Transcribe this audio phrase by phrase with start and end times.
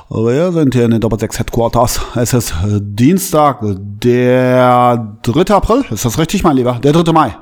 [0.09, 1.99] Wir sind hier in den Doppelsechs Headquarters.
[2.15, 5.53] Es ist Dienstag, der 3.
[5.53, 5.83] April.
[5.91, 6.79] Ist das richtig, mein Lieber?
[6.81, 7.11] Der 3.
[7.11, 7.35] Mai.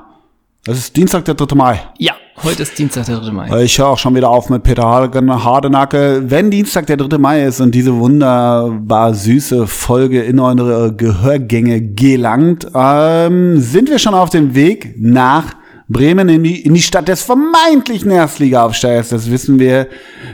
[0.66, 1.54] Es ist Dienstag, der 3.
[1.54, 1.80] Mai.
[1.96, 2.14] Ja,
[2.44, 3.30] heute ist Dienstag, der 3.
[3.30, 3.62] Mai.
[3.62, 6.22] Ich höre auch schon wieder auf mit Peter Hagen, Hardenacke.
[6.26, 7.18] Wenn Dienstag, der 3.
[7.18, 14.14] Mai ist und diese wunderbar süße Folge in eure Gehörgänge gelangt, ähm, sind wir schon
[14.14, 15.54] auf dem Weg nach
[15.88, 19.10] Bremen in die, in die Stadt des vermeintlichen Erstliga-Aufsteigers.
[19.10, 19.88] Das wissen wir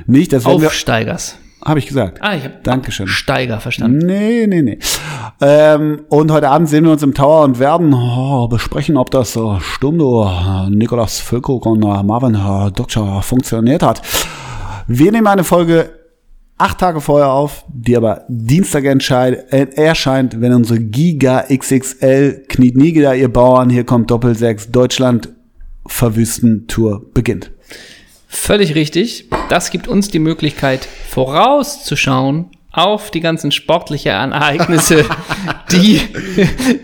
[0.06, 0.33] nicht.
[0.33, 1.37] Das werden wir, Aufsteigers.
[1.65, 2.19] Habe ich gesagt.
[2.21, 3.07] Ah, ich habe Dankeschön.
[3.09, 4.07] Steiger verstanden.
[4.07, 4.79] Nee, nee, nee.
[5.41, 9.37] Ähm, und heute Abend sehen wir uns im Tower und werden oh, besprechen, ob das
[9.37, 12.39] äh, Sturmduo äh, Nikolas Füllkrug und äh, Marvin
[12.75, 14.03] Dukca funktioniert hat.
[14.87, 15.91] Wir nehmen eine Folge
[16.59, 23.33] acht Tage vorher auf, die aber Dienstag erscheint, wenn unsere Giga XXL kniet nie ihr
[23.33, 25.31] Bauern, hier kommt Doppelsechs, Deutschland
[25.87, 27.53] verwüsten Tour beginnt.
[28.29, 29.25] Völlig richtig.
[29.48, 35.07] Das gibt uns die Möglichkeit, vorauszuschauen auf die ganzen sportlichen Ereignisse,
[35.73, 36.01] die,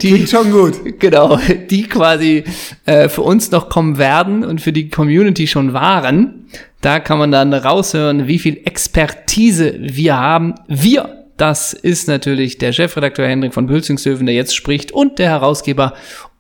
[0.01, 0.99] die schon gut.
[0.99, 1.39] genau,
[1.71, 2.45] die quasi
[2.87, 6.47] äh, für uns noch kommen werden und für die Community schon waren.
[6.81, 10.55] Da kann man dann raushören, wie viel Expertise wir haben.
[10.67, 15.93] Wir, das ist natürlich der Chefredakteur Hendrik von Bülzingshöfen, der jetzt spricht, und der Herausgeber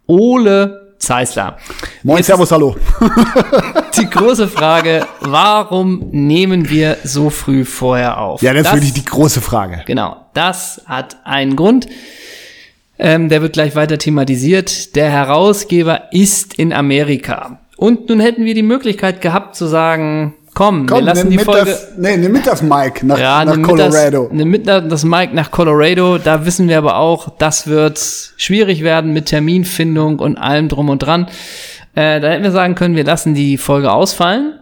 [0.07, 1.59] Ole Zeisler.
[2.03, 2.77] Moin, Jetzt Servus, hallo.
[4.05, 8.43] die große Frage, warum nehmen wir so früh vorher auf?
[8.43, 9.83] Ja, das ist wirklich die große Frage.
[9.87, 11.87] Genau, das hat einen Grund.
[12.99, 14.95] Ähm, der wird gleich weiter thematisiert.
[14.95, 17.61] Der Herausgeber ist in Amerika.
[17.77, 21.71] Und nun hätten wir die Möglichkeit gehabt zu sagen, komm, wir lassen die mit Folge...
[21.71, 24.25] Das, nee, nimm mit das Mike nach, Ja, nach Colorado.
[24.25, 26.19] Das, nimm mit das Mike nach Colorado.
[26.19, 27.99] Da wissen wir aber auch, das wird
[28.37, 31.27] schwierig werden mit Terminfindung und allem drum und dran.
[31.95, 34.55] Äh, da hätten wir sagen können, wir lassen die Folge ausfallen.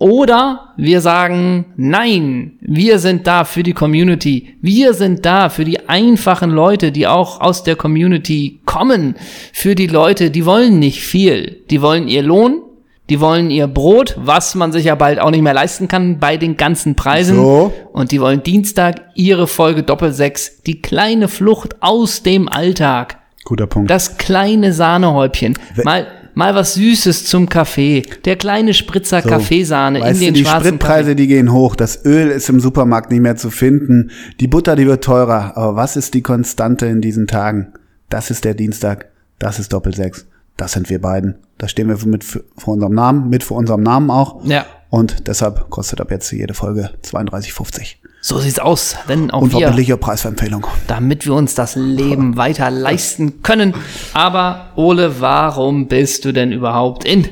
[0.00, 4.56] Oder wir sagen, nein, wir sind da für die Community.
[4.62, 9.16] Wir sind da für die einfachen Leute, die auch aus der Community kommen.
[9.52, 11.60] Für die Leute, die wollen nicht viel.
[11.68, 12.62] Die wollen ihr Lohn,
[13.10, 16.38] die wollen ihr Brot, was man sich ja bald auch nicht mehr leisten kann bei
[16.38, 17.36] den ganzen Preisen.
[17.36, 17.70] So.
[17.92, 23.18] Und die wollen Dienstag ihre Folge Doppelsechs, die kleine Flucht aus dem Alltag.
[23.44, 23.90] Guter Punkt.
[23.90, 25.58] Das kleine Sahnehäubchen.
[25.84, 26.06] Mal,
[26.40, 28.02] mal was Süßes zum Kaffee.
[28.24, 31.14] Der kleine Spritzer Kaffeesahne in den du, die schwarzen Spritpreise, Kaffee.
[31.14, 31.76] die gehen hoch.
[31.76, 34.10] Das Öl ist im Supermarkt nicht mehr zu finden.
[34.40, 35.56] Die Butter, die wird teurer.
[35.58, 37.74] Aber was ist die Konstante in diesen Tagen?
[38.08, 39.10] Das ist der Dienstag.
[39.38, 40.26] Das ist Doppelsechs.
[40.56, 41.36] Das sind wir beiden.
[41.58, 44.42] Da stehen wir mit vor unserem Namen, mit vor unserem Namen auch.
[44.44, 44.64] Ja.
[44.88, 47.96] Und deshalb kostet ab jetzt jede Folge 32,50.
[48.22, 48.96] So sieht's aus.
[49.08, 50.66] Denn auch wir, Unverbindliche Preisverempfehlung.
[50.86, 53.74] damit wir uns das Leben weiter leisten können.
[54.12, 57.26] Aber Ole, warum bist du denn überhaupt in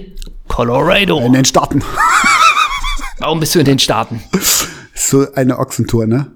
[0.49, 1.19] Colorado?
[1.21, 1.83] In den Staaten.
[3.21, 4.23] Warum bist du in den Staaten?
[4.95, 6.31] So eine Ochsentour, ne?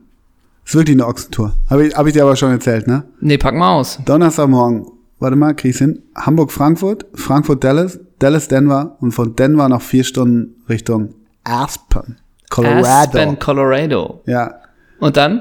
[0.66, 1.54] Ist wirklich eine Ochsentour.
[1.70, 3.04] Habe ich, hab ich dir aber schon erzählt, ne?
[3.20, 4.00] Nee, pack mal aus.
[4.04, 4.86] Donnerstagmorgen,
[5.20, 6.02] warte mal, krieg's hin.
[6.16, 11.14] Hamburg-Frankfurt, Frankfurt-Dallas, Dallas-Denver und von Denver noch vier Stunden Richtung
[11.44, 12.18] Aspen,
[12.52, 12.86] Colorado.
[13.18, 14.22] Aspen, Colorado.
[14.26, 14.54] Ja.
[15.00, 15.40] Und dann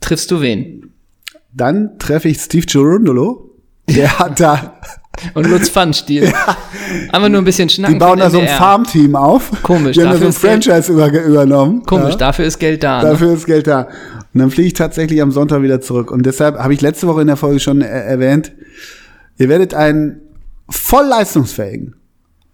[0.00, 0.90] triffst du wen?
[1.52, 3.50] Dann treffe ich Steve Gerundolo.
[3.88, 4.74] Der hat da,
[5.34, 6.32] Und Lutz Pfannstiel.
[7.12, 7.94] Einfach nur ein bisschen schnacken.
[7.94, 8.48] die bauen da so ein.
[8.48, 9.50] Farmteam auf.
[9.62, 11.82] Komisch, Die haben da so ein Geld- Franchise über, übernommen.
[11.84, 12.16] Komisch, Ja.
[12.16, 13.02] dafür ist Geld da.
[13.02, 13.10] Ne?
[13.10, 13.88] Dafür ist Geld da.
[14.34, 16.10] Und dann fliege ich tatsächlich am Sonntag wieder zurück.
[16.10, 18.52] Und deshalb habe ich letzte Woche in der Folge schon er erwähnt,
[19.38, 20.20] ihr werdet einen
[20.70, 21.94] voll leistungsfähigen,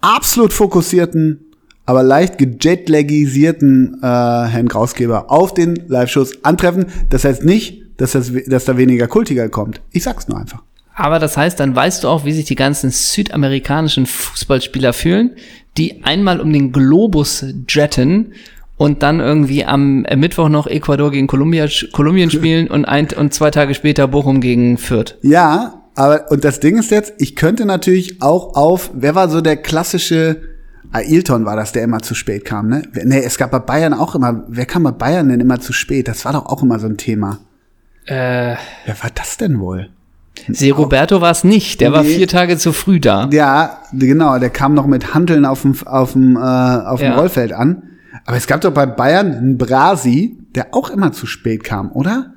[0.01, 1.48] absolut fokussierten,
[1.89, 6.85] aber leicht gejetlagisierten äh, Herrn Grausgeber auf den Live-Shows antreffen.
[7.09, 9.81] Das heißt nicht, dass, das, dass da weniger Kultiger kommt.
[9.91, 10.63] Ich sag's nur einfach.
[10.95, 15.31] Aber das heißt, dann weißt du auch, wie sich die ganzen südamerikanischen Fußballspieler fühlen,
[15.79, 18.35] die einmal um den Globus jetten
[18.77, 23.51] und dann irgendwie am Mittwoch noch Ecuador gegen Kolumbia, Kolumbien spielen und, ein, und zwei
[23.51, 25.17] Tage später Bochum gegen Fürth.
[25.23, 29.41] Ja, aber und das Ding ist jetzt, ich könnte natürlich auch auf, wer war so
[29.41, 30.58] der klassische
[30.93, 32.83] Ailton war das, der immer zu spät kam, ne?
[33.05, 36.09] Nee, es gab bei Bayern auch immer, wer kam bei Bayern denn immer zu spät?
[36.09, 37.39] Das war doch auch immer so ein Thema.
[38.07, 38.57] Äh,
[38.87, 39.91] Wer war das denn wohl?
[40.49, 42.15] Se Roberto war es nicht, der war Nee.
[42.17, 43.29] vier Tage zu früh da.
[43.33, 47.17] Ja, genau, der kam noch mit Handeln auf dem, auf dem, äh, auf dem Ja.
[47.19, 47.83] Rollfeld an.
[48.25, 52.35] Aber es gab doch bei Bayern einen Brasi, der auch immer zu spät kam, oder?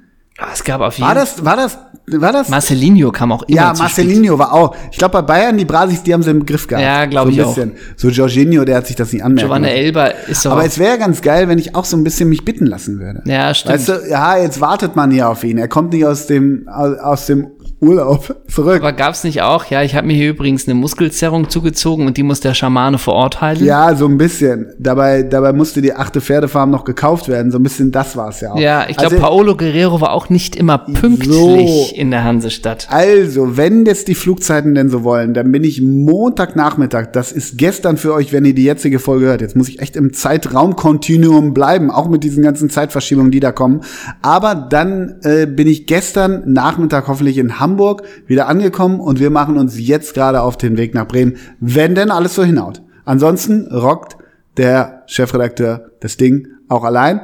[0.53, 1.77] Es gab auf jeden War das, war das,
[2.07, 2.49] war das?
[2.49, 4.75] Marcelinho kam auch immer ja, Marcelinho war auch.
[4.91, 6.83] Ich glaube, bei Bayern, die Brasis, die haben sie im Griff gehabt.
[6.83, 7.55] Ja, glaub so ein ich auch.
[7.55, 7.73] bisschen.
[7.95, 9.67] So Jorginho, der hat sich das nicht anmerken Giovanna.
[9.67, 12.29] Elba ist doch Aber auch, es wäre ganz geil, wenn ich auch so ein bisschen
[12.29, 13.21] mich bitten lassen würde.
[13.25, 13.75] Ja, stimmt.
[13.75, 15.57] Weißt du, ja, jetzt wartet man hier auf ihn.
[15.57, 17.51] Er kommt nicht aus dem, aus, aus dem
[17.81, 18.77] Urlaub zurück.
[18.81, 22.21] Aber gab's nicht auch, ja, ich habe mir hier übrigens eine Muskelzerrung zugezogen und die
[22.21, 23.65] muss der Schamane vor Ort heilen.
[23.65, 24.67] Ja, so ein bisschen.
[24.77, 27.51] Dabei, dabei musste die achte Pferdefarm noch gekauft werden.
[27.51, 28.59] So ein bisschen das war es ja auch.
[28.59, 31.89] Ja, ich glaube, also, Paolo Guerrero war auch nicht immer pünktlich So.
[31.95, 32.87] in der Hansestadt.
[32.91, 37.07] Also, wenn jetzt die Flugzeiten denn so wollen, dann bin ich Montagnachmittag.
[37.13, 39.41] Das ist gestern für euch, wenn ihr die jetzige Folge hört.
[39.41, 43.81] Jetzt muss ich echt im Zeitraumkontinuum bleiben, auch mit diesen ganzen Zeitverschiebungen, die da kommen.
[44.21, 49.57] Aber dann äh, bin ich gestern Nachmittag hoffentlich in Hamburg wieder angekommen und wir machen
[49.57, 52.81] uns jetzt gerade auf den Weg nach Bremen, wenn denn alles so hinhaut.
[53.05, 54.17] Ansonsten rockt
[54.57, 57.21] der Chefredakteur das Ding auch allein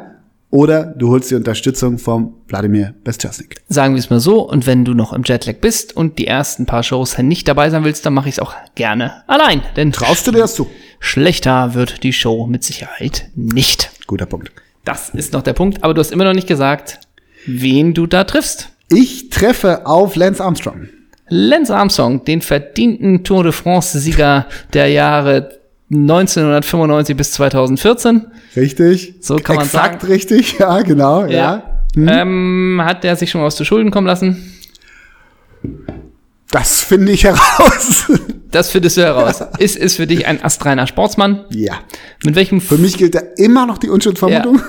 [0.50, 3.62] oder du holst die Unterstützung vom Wladimir Bestchasnik.
[3.68, 6.66] Sagen wir es mal so, und wenn du noch im Jetlag bist und die ersten
[6.66, 9.62] paar Shows nicht dabei sein willst, dann mache ich es auch gerne allein.
[9.76, 10.68] Denn Traust du dir das zu?
[11.00, 13.92] schlechter wird die Show mit Sicherheit nicht.
[14.08, 14.52] Guter Punkt.
[14.86, 17.02] Das ist noch der Punkt, aber du hast immer noch nicht gesagt,
[17.46, 18.70] wen du da triffst.
[18.90, 20.88] Ich treffe auf Lance Armstrong.
[21.30, 25.60] Lance Armstrong, den verdienten Tour de France-Sieger der Jahre
[25.92, 28.28] 1995 bis 2014.
[28.56, 29.16] Richtig?
[29.22, 30.14] So kann man Exakt sagen.
[30.14, 31.82] richtig, ja, genau, ja.
[31.96, 34.54] Ähm, hat der sich schon was zu Schulden kommen lassen?
[36.52, 38.06] Das finde ich heraus.
[38.52, 39.44] Das findest du heraus.
[39.60, 41.46] Ist, ist für dich ein astreiner Sportsmann?
[41.50, 41.74] ja.
[42.24, 44.62] Mit welchem, Für mich gilt da immer noch die Unschuldsvermutung.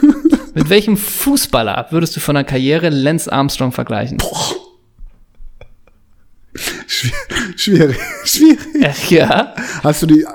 [0.54, 4.18] Mit welchem Fußballer würdest du von der Karriere Lance Armstrong vergleichen?
[6.86, 7.12] Schwier-
[7.56, 8.58] Schwierig, schwierig.
[8.74, 9.54] Äh, Ja.
[9.84, 10.26] Hast du die, äh,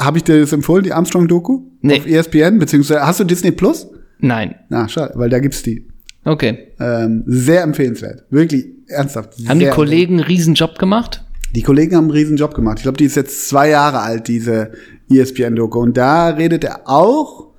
[0.00, 1.62] habe ich dir das empfohlen, die Armstrong-Doku?
[1.82, 1.98] Nee.
[1.98, 3.86] Auf ESPN, beziehungsweise, hast du Disney Plus?
[4.18, 4.54] Nein.
[4.68, 5.86] Na, schade, weil da gibt's die.
[6.24, 6.68] Okay.
[6.80, 8.24] Ähm, sehr empfehlenswert.
[8.30, 9.34] Wirklich, ernsthaft.
[9.48, 11.22] Haben die Kollegen einen Riesenjob gemacht?
[11.54, 12.78] Die Kollegen haben einen riesen Job gemacht.
[12.78, 14.72] Ich glaube, die ist jetzt zwei Jahre alt, diese
[15.10, 15.78] ESPN-Doku.
[15.78, 17.52] Und da redet er auch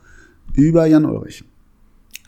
[0.53, 1.43] über Jan Ulrich.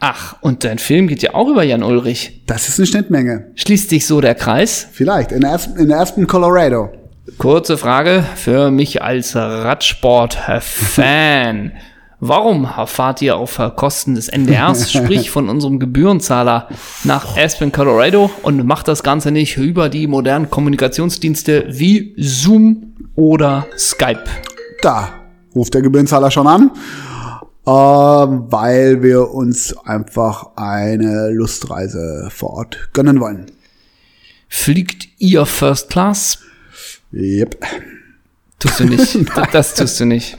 [0.01, 2.43] Ach, und dein Film geht ja auch über Jan Ulrich.
[2.45, 3.51] Das ist eine Schnittmenge.
[3.55, 4.87] Schließt sich so der Kreis?
[4.91, 5.33] Vielleicht.
[5.33, 6.89] In, Aspen, in Aspen, Colorado.
[7.37, 11.73] Kurze Frage für mich als Radsport-Fan.
[12.21, 16.67] Warum fahrt ihr auf Kosten des NDRs, sprich von unserem Gebührenzahler,
[17.05, 23.67] nach Aspen, Colorado und macht das Ganze nicht über die modernen Kommunikationsdienste wie Zoom oder
[23.77, 24.25] Skype?
[24.81, 25.07] Da
[25.55, 26.71] ruft der Gebührenzahler schon an.
[27.69, 33.45] Ähm, weil wir uns einfach eine Lustreise vor Ort gönnen wollen.
[34.47, 36.39] Fliegt ihr First Class?
[37.13, 37.63] Yep.
[38.57, 39.17] Tust du nicht.
[39.51, 40.35] das tust du nicht.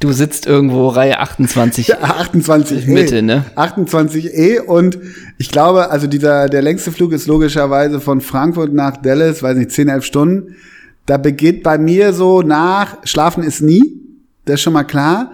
[0.00, 1.96] Du sitzt irgendwo Reihe 28.
[2.02, 3.44] 28 Mitte, ne?
[3.54, 4.98] 28e und
[5.36, 9.70] ich glaube, also dieser, der längste Flug ist logischerweise von Frankfurt nach Dallas, weiß nicht,
[9.70, 10.56] 10, 11 Stunden.
[11.04, 14.00] Da beginnt bei mir so nach, schlafen ist nie,
[14.46, 15.32] das ist schon mal klar.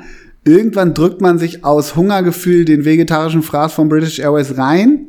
[0.48, 5.08] Irgendwann drückt man sich aus Hungergefühl den vegetarischen Fraß von British Airways rein,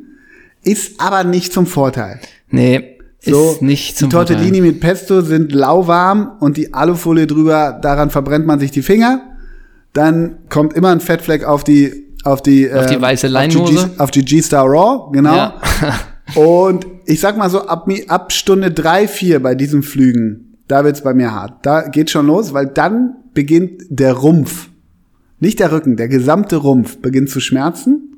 [0.62, 2.20] ist aber nicht zum Vorteil.
[2.50, 4.72] Nee, So, ist nicht zum die Tortellini Vorteil.
[4.72, 9.22] mit Pesto sind lauwarm und die Alufolie drüber, daran verbrennt man sich die Finger.
[9.94, 13.72] Dann kommt immer ein Fettfleck auf die auf die Auf die äh, weiße Leinhose.
[13.72, 15.34] GG Auf die G-Star Raw, genau.
[15.34, 15.54] Ja.
[16.34, 21.00] Und ich sag mal so, ab, ab Stunde drei, vier bei diesen Flügen, da wird's
[21.00, 21.64] bei mir hart.
[21.64, 24.69] Da geht schon los, weil dann beginnt der Rumpf.
[25.40, 28.14] Nicht der Rücken, der gesamte Rumpf beginnt zu schmerzen.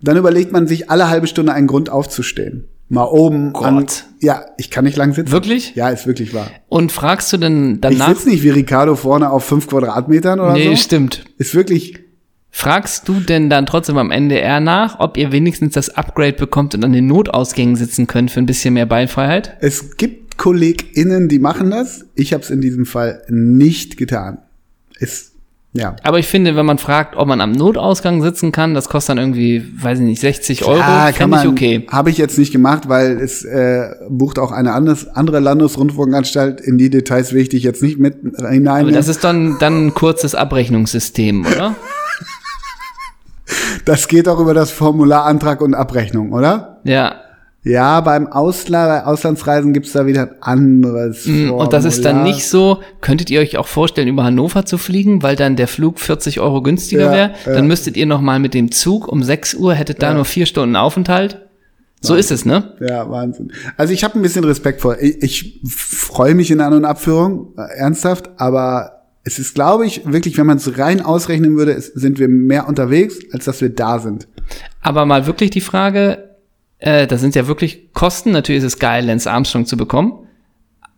[0.00, 2.64] Dann überlegt man sich alle halbe Stunde einen Grund aufzustehen.
[2.88, 3.78] Mal oben an.
[3.78, 4.04] Gott.
[4.20, 5.32] Ja, ich kann nicht lang sitzen.
[5.32, 5.74] Wirklich?
[5.74, 6.50] Ja, ist wirklich wahr.
[6.68, 8.08] Und fragst du denn Ich danach?
[8.08, 10.76] sitze nicht wie Ricardo vorne auf fünf Quadratmetern oder nee, so.
[10.76, 11.24] stimmt.
[11.38, 11.98] Ist wirklich.
[12.50, 16.84] Fragst du denn dann trotzdem am NDR nach, ob ihr wenigstens das Upgrade bekommt und
[16.84, 19.56] an den Notausgängen sitzen könnt für ein bisschen mehr Beinfreiheit?
[19.60, 22.04] Es gibt KollegInnen, die machen das.
[22.14, 24.38] Ich habe es in diesem Fall nicht getan.
[24.98, 25.31] Ist
[25.74, 25.96] ja.
[26.02, 29.18] Aber ich finde, wenn man fragt, ob man am Notausgang sitzen kann, das kostet dann
[29.18, 31.86] irgendwie, weiß ich nicht, 60 Euro, Ah, kann finde ich man, okay.
[31.90, 36.60] Habe ich jetzt nicht gemacht, weil es äh, bucht auch eine anderes, andere Landesrundfunkanstalt.
[36.60, 38.82] In die Details will ich dich jetzt nicht mit hinein.
[38.82, 41.74] Aber das ist dann, dann ein kurzes Abrechnungssystem, oder?
[43.86, 46.80] das geht auch über das Formular Antrag und Abrechnung, oder?
[46.84, 47.14] Ja.
[47.64, 51.26] Ja, beim Ausla bei Auslandsreisen gibt's da wieder ein anderes.
[51.26, 52.34] Mm, Und das ist dann Formular.
[52.36, 56.00] nicht so, könntet ihr euch auch vorstellen, über Hannover zu fliegen, weil dann der Flug
[56.00, 57.34] 40 Euro günstiger Ja, wäre?
[57.46, 57.52] ja.
[57.54, 60.46] Dann müsstet ihr noch mal mit dem Zug um 6 Uhr, hättet da nur vier
[60.46, 61.40] Stunden Aufenthalt.
[62.00, 62.72] So ist es, ne?
[62.80, 63.52] Ja, Wahnsinn.
[63.76, 64.96] Also ich habe ein bisschen Respekt vor.
[65.00, 70.02] Ich, ich freue mich in An- und Abführung, äh, ernsthaft, aber es ist, glaube ich,
[70.04, 73.68] wirklich, wenn man es rein ausrechnen würde, es, sind wir mehr unterwegs, als dass wir
[73.68, 74.26] da sind.
[74.80, 76.30] Aber mal wirklich die Frage,
[76.82, 78.32] äh, das sind ja wirklich Kosten.
[78.32, 80.26] Natürlich ist es geil, Lance Armstrong zu bekommen.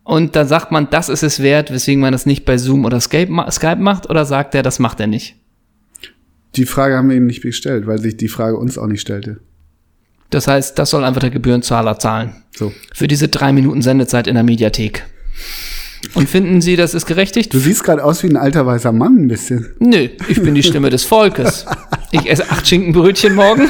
[0.03, 3.01] Und dann sagt man, das ist es wert, weswegen man das nicht bei Zoom oder
[3.01, 5.37] Skype, ma Skype macht, oder sagt er, das macht er nicht?
[6.57, 9.41] Die Frage haben wir ihm nicht gestellt, weil sich die Frage uns auch nicht stellte.
[10.31, 12.33] Das heißt, das soll einfach der Gebührenzahler zahlen.
[12.55, 12.73] So.
[12.93, 15.05] Für diese drei Minuten Sendezeit in der Mediathek.
[16.15, 17.53] Und finden Sie, das ist gerechtigt?
[17.53, 19.75] Du siehst gerade aus wie ein alter weißer Mann ein bisschen.
[19.79, 21.67] Nö, ich bin die Stimme des Volkes.
[22.15, 23.69] Ich esse acht Schinkenbrötchen morgen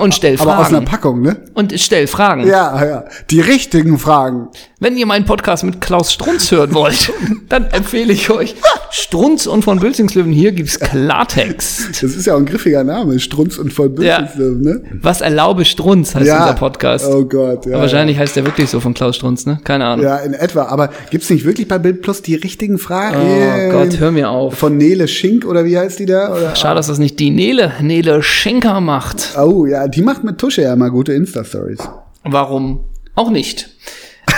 [0.00, 0.50] und stell Fragen.
[0.50, 1.38] Aber aus einer Packung, ne?
[1.54, 2.46] Und stell Fragen.
[2.46, 3.04] Ja, ja.
[3.30, 4.48] Die richtigen Fragen.
[4.78, 7.12] Wenn ihr meinen Podcast mit Klaus Strunz hören wollt,
[7.48, 8.54] dann empfehle ich euch
[8.90, 10.32] Strunz und von Bülzingslöwen.
[10.32, 11.90] Hier gibt's Klartext.
[12.00, 14.74] Das ist ja auch ein griffiger Name, Strunz und von Bülzingslöwen, ja.
[14.74, 14.82] ne?
[15.02, 16.42] Was erlaube Strunz heißt ja.
[16.42, 17.06] unser Podcast.
[17.06, 17.72] Oh Gott, ja.
[17.72, 19.58] Aber wahrscheinlich heißt der wirklich so von Klaus Strunz, ne?
[19.64, 20.06] Keine Ahnung.
[20.06, 20.66] Ja, in etwa.
[20.66, 23.18] Aber gibt's nicht wirklich bei Bild Plus die richtigen Fragen?
[23.20, 24.54] Oh Gott, hör mir auf.
[24.54, 26.32] Von Nele Schink oder wie heißt die da?
[26.32, 26.54] Oder?
[26.54, 29.36] Schade, dass das nicht die Nele, Nele Schenker macht.
[29.38, 31.78] Oh ja, die macht mit Tusche ja mal gute Insta-Stories.
[32.24, 32.84] Warum
[33.14, 33.70] auch nicht?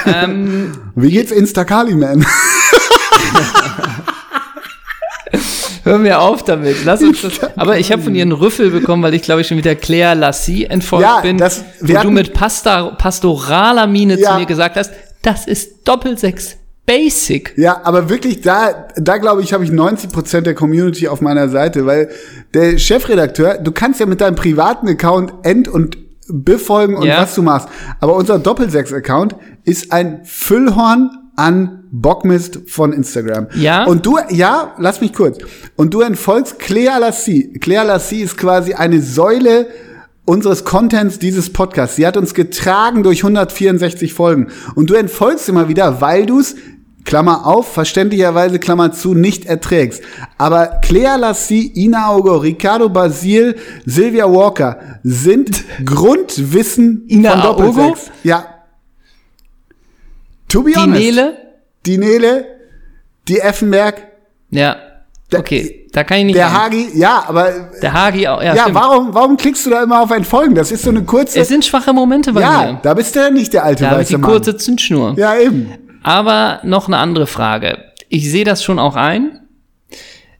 [0.07, 2.25] ähm, wie geht's Insta-Kali, Man?
[5.85, 6.85] Hör mir auf damit.
[6.85, 7.41] Lass uns das.
[7.57, 10.15] Aber ich habe von ihr einen Rüffel bekommen, weil ich glaube ich schon wieder Claire
[10.15, 14.31] Lassie entfolgt ja, bin, das, wo du mit Pasta, pastoraler Miene ja.
[14.31, 16.57] zu mir gesagt hast, das ist Doppelsechs.
[16.85, 17.55] Basic.
[17.57, 21.49] Ja, aber wirklich, da, da glaube ich, habe ich 90 Prozent der Community auf meiner
[21.49, 22.11] Seite, weil
[22.55, 25.97] der Chefredakteur, du kannst ja mit deinem privaten Account end- und
[26.29, 27.21] befolgen und ja.
[27.21, 27.69] was du machst.
[28.01, 33.49] Aber unser Doppelsechs-Account ist ein Füllhorn an Bockmist von Instagram.
[33.55, 33.85] Ja.
[33.85, 35.39] Und du, ja, lass mich kurz.
[35.77, 37.53] Und du entfolgst Clea Lassie.
[37.61, 39.67] Clea Lassie ist quasi eine Säule
[40.25, 41.97] unseres Contents dieses Podcasts.
[41.97, 44.49] Sie hat uns getragen durch 164 Folgen.
[44.75, 46.55] Und du entfolgst immer wieder, weil du es
[47.05, 50.03] Klammer auf, verständlicherweise Klammer zu, nicht erträgst.
[50.39, 58.11] Aber Claire Lassie, Ina Augo, Ricardo Basil, Sylvia Walker sind Grundwissen Ina von Doppelsechs.
[58.23, 58.47] Ja.
[60.49, 61.01] To be die honest.
[61.01, 61.37] Nele?
[61.87, 62.45] Die Nele,
[63.27, 64.03] die Effenberg.
[64.51, 64.77] Ja.
[65.35, 66.37] Okay, da kann ich nicht.
[66.37, 66.55] Der rein.
[66.55, 67.71] Hagi, ja, aber.
[67.81, 68.55] Der Hagi auch, ja.
[68.55, 70.55] Ja, warum, warum klickst du da immer auf ein Folgen?
[70.55, 71.41] Das ist so eine kurze.
[71.41, 72.67] Es sind schwache Momente bei ja, mir.
[72.67, 74.31] Ja, da bist du ja nicht der alte da weiße die Mann.
[74.31, 75.15] kurze Zündschnur.
[75.17, 75.73] Ja, eben.
[76.03, 77.79] Aber noch eine andere Frage.
[78.09, 79.41] Ich sehe das schon auch ein.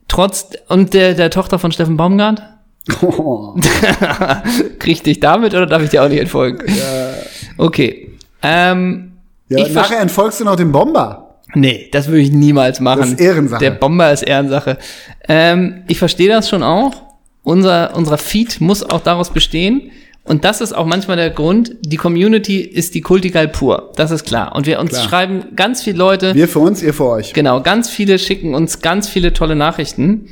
[0.09, 2.43] Trotz, und der, der Tochter von Steffen Baumgart?
[3.01, 3.55] Oh.
[4.79, 6.65] Krieg dich damit oder darf ich dir auch nicht entfolgen?
[6.69, 7.15] Ja.
[7.57, 8.11] Okay.
[8.43, 9.13] Ähm,
[9.49, 11.39] ja, nachher entfolgst du noch dem Bomber.
[11.55, 13.01] Nee, das würde ich niemals machen.
[13.01, 13.61] Das ist Ehrensache.
[13.61, 14.79] Der Bomber ist Ehrensache.
[15.29, 16.93] Ähm, ich verstehe das schon auch.
[17.43, 19.91] Unser, unser Feed muss auch daraus bestehen.
[20.25, 23.93] Und das ist auch manchmal der Grund, die Community ist die Kultigal pur.
[23.97, 24.55] Das ist klar.
[24.55, 25.03] Und wir uns klar.
[25.03, 26.35] schreiben ganz viele Leute.
[26.35, 27.33] Wir für uns, ihr für euch.
[27.33, 30.29] Genau, ganz viele schicken uns ganz viele tolle Nachrichten.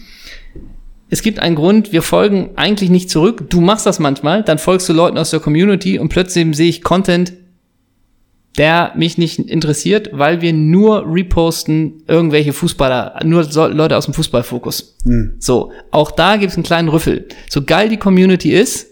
[1.08, 3.50] Es gibt einen Grund, wir folgen eigentlich nicht zurück.
[3.50, 6.82] Du machst das manchmal, dann folgst du Leuten aus der Community und plötzlich sehe ich
[6.82, 7.32] Content,
[8.56, 14.98] der mich nicht interessiert, weil wir nur reposten irgendwelche Fußballer, nur Leute aus dem Fußballfokus.
[15.04, 15.34] Hm.
[15.40, 17.26] So, auch da gibt es einen kleinen Rüffel.
[17.48, 18.89] So geil die Community ist,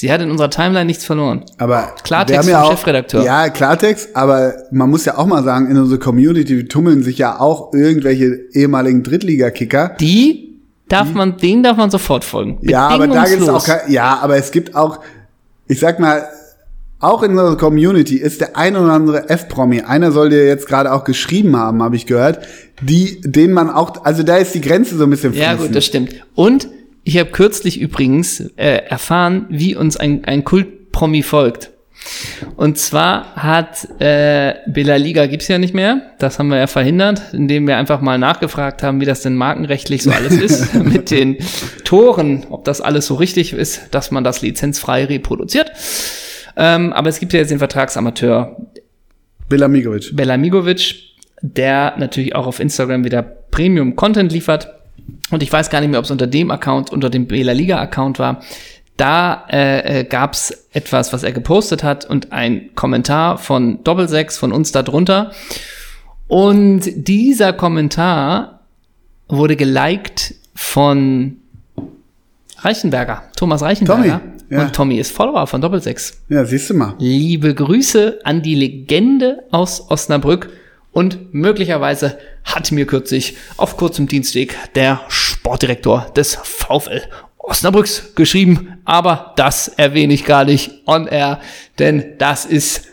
[0.00, 1.44] sie hat in unserer Timeline nichts verloren.
[1.58, 3.22] Aber Klartext ja vom auch, Chefredakteur.
[3.22, 7.38] Ja, Klartext, aber man muss ja auch mal sagen, in unserer Community tummeln sich ja
[7.38, 9.96] auch irgendwelche ehemaligen Drittligakicker.
[10.00, 12.58] Die darf man, denen darf man sofort folgen.
[12.62, 15.00] Ja, aber da gibt es auch, ja, aber es gibt auch,
[15.68, 16.24] ich sag mal,
[16.98, 20.92] auch in unserer Community ist der ein oder andere F-Promi, einer soll dir jetzt gerade
[20.92, 22.46] auch geschrieben haben, habe ich gehört,
[22.80, 25.60] die, den man auch, also da ist die Grenze so ein bisschen fließend.
[25.60, 26.14] Ja gut, das stimmt.
[26.34, 26.68] Und
[27.04, 31.70] ich habe kürzlich übrigens äh, erfahren, wie uns ein, ein Kult-Promi folgt.
[32.56, 36.14] Und zwar hat äh, Bela Liga gibt's ja nicht mehr.
[36.18, 40.02] Das haben wir ja verhindert, indem wir einfach mal nachgefragt haben, wie das denn markenrechtlich
[40.02, 41.36] so alles ist mit den
[41.84, 45.72] Toren, ob das alles so richtig ist, dass man das lizenzfrei reproduziert.
[46.56, 48.56] Ähm, aber es gibt ja jetzt den Vertragsamateur
[49.48, 50.16] Belamigovic.
[50.16, 50.94] Belamigovic,
[51.42, 54.79] der natürlich auch auf Instagram wieder Premium-Content liefert.
[55.30, 58.18] Und ich weiß gar nicht mehr, ob es unter dem Account, unter dem Bela Liga-Account
[58.18, 58.40] war.
[58.96, 64.36] Da äh, äh, gab es etwas, was er gepostet hat und ein Kommentar von Doppelsechs
[64.36, 65.32] von uns darunter.
[66.28, 68.60] Und dieser Kommentar
[69.28, 71.36] wurde geliked von
[72.58, 74.20] Reichenberger, Thomas Reichenberger.
[74.20, 74.40] Tommy.
[74.50, 74.62] Ja.
[74.62, 76.20] Und Tommy ist Follower von Doppelsechs.
[76.28, 76.94] Ja, siehst du mal.
[76.98, 80.50] Liebe Grüße an die Legende aus Osnabrück.
[80.92, 87.02] Und möglicherweise hat mir kürzlich auf kurzem Dienstweg der Sportdirektor des VfL
[87.38, 88.80] Osnabrücks geschrieben.
[88.84, 91.40] Aber das erwähne ich gar nicht on air,
[91.78, 92.86] denn das ist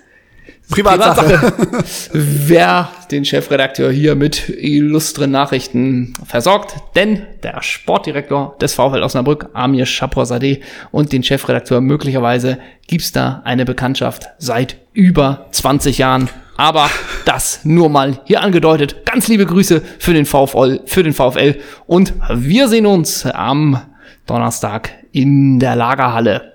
[0.69, 1.37] Privatsache.
[1.37, 1.83] Privatsache.
[2.13, 9.85] Wer den Chefredakteur hier mit illustren Nachrichten versorgt, denn der Sportdirektor des VfL Osnabrück, Amir
[9.85, 10.59] Chaporzadeh,
[10.91, 16.29] und den Chefredakteur möglicherweise gibt's da eine Bekanntschaft seit über 20 Jahren.
[16.57, 16.89] Aber
[17.25, 19.05] das nur mal hier angedeutet.
[19.05, 23.79] Ganz liebe Grüße für den VfL, für den VfL und wir sehen uns am
[24.25, 26.53] Donnerstag in der Lagerhalle.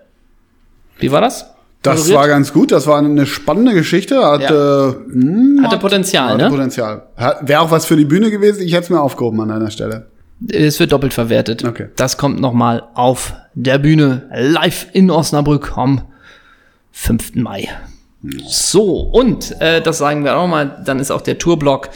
[0.98, 1.46] Wie war das?
[1.82, 2.18] Das moderiert.
[2.20, 4.24] war ganz gut, das war eine spannende Geschichte.
[4.24, 4.88] Hat, Ja.
[4.90, 6.50] äh, hm, Hatte Potenzial, hatte ne?
[6.50, 7.02] Potenzial.
[7.40, 10.06] Wäre auch was für die Bühne gewesen, ich hätte es mir aufgehoben an deiner Stelle.
[10.48, 11.64] Es wird doppelt verwertet.
[11.64, 11.88] Okay.
[11.96, 16.02] Das kommt nochmal auf der Bühne live in Osnabrück am
[16.92, 17.36] 5.
[17.36, 17.68] Mai.
[18.22, 21.90] So, und äh, das sagen wir auch mal, dann ist auch der Tourblock,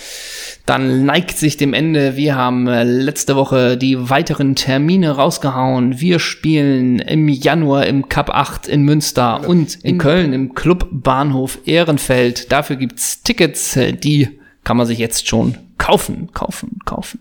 [0.65, 2.17] dann neigt sich dem Ende.
[2.17, 6.01] Wir haben äh, letzte Woche die weiteren Termine rausgehauen.
[6.01, 11.59] Wir spielen im Januar im Cup 8 in Münster und in Köln im Club Bahnhof
[11.65, 12.51] Ehrenfeld.
[12.51, 17.21] Dafür gibt's Tickets, äh, die kann man sich jetzt schon kaufen, kaufen, kaufen.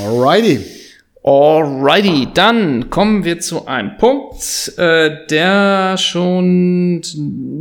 [0.00, 0.60] Alrighty.
[1.26, 7.00] Alrighty, dann kommen wir zu einem Punkt, äh, der schon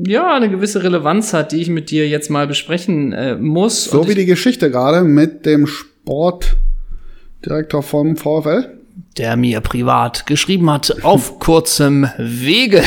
[0.05, 3.85] ja eine gewisse Relevanz hat, die ich mit dir jetzt mal besprechen äh, muss.
[3.85, 8.82] So Und wie die Geschichte gerade mit dem Sportdirektor vom VfL.
[9.17, 12.83] Der mir privat geschrieben hat, auf kurzem Wege.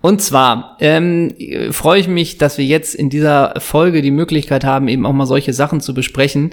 [0.00, 1.34] Und zwar ähm,
[1.70, 5.26] freue ich mich, dass wir jetzt in dieser Folge die Möglichkeit haben, eben auch mal
[5.26, 6.50] solche Sachen zu besprechen,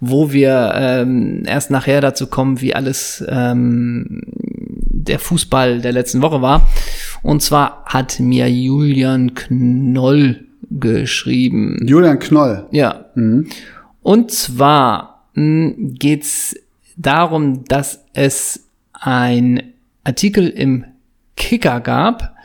[0.00, 6.40] wo wir ähm, erst nachher dazu kommen, wie alles ähm, der Fußball der letzten Woche
[6.40, 6.66] war.
[7.22, 11.84] Und zwar hat mir Julian Knoll geschrieben.
[11.86, 12.66] Julian Knoll.
[12.70, 13.06] Ja.
[14.02, 16.54] Und zwar mh, geht's
[17.00, 19.72] darum, dass es ein
[20.04, 20.84] Artikel im
[21.36, 22.36] Kicker gab,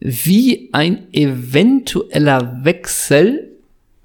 [0.00, 3.52] wie ein eventueller Wechsel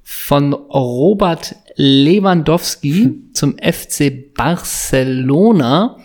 [0.03, 5.97] von Robert Lewandowski zum FC Barcelona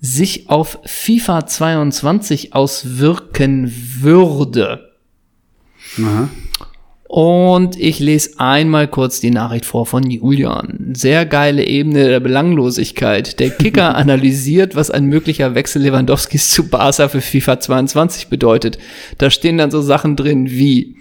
[0.00, 4.92] sich auf FIFA 22 auswirken würde.
[5.98, 6.28] Aha.
[7.08, 10.92] Und ich lese einmal kurz die Nachricht vor von Julian.
[10.92, 13.40] Sehr geile Ebene der Belanglosigkeit.
[13.40, 18.78] Der Kicker analysiert, was ein möglicher Wechsel Lewandowskis zu Barca für FIFA 22 bedeutet.
[19.16, 20.96] Da stehen dann so Sachen drin wie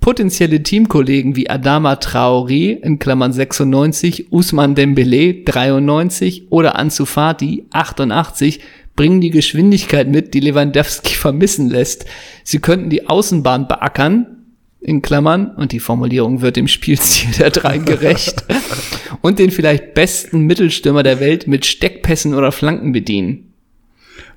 [0.00, 8.60] potenzielle Teamkollegen wie Adama Traoré in Klammern 96, Usman Dembele 93 oder Ansu Fati 88
[8.96, 12.06] bringen die Geschwindigkeit mit, die Lewandowski vermissen lässt.
[12.42, 14.33] Sie könnten die Außenbahn beackern,
[14.84, 18.44] in Klammern, und die Formulierung wird dem Spielstil der drei gerecht,
[19.22, 23.52] und den vielleicht besten Mittelstürmer der Welt mit Steckpässen oder Flanken bedienen.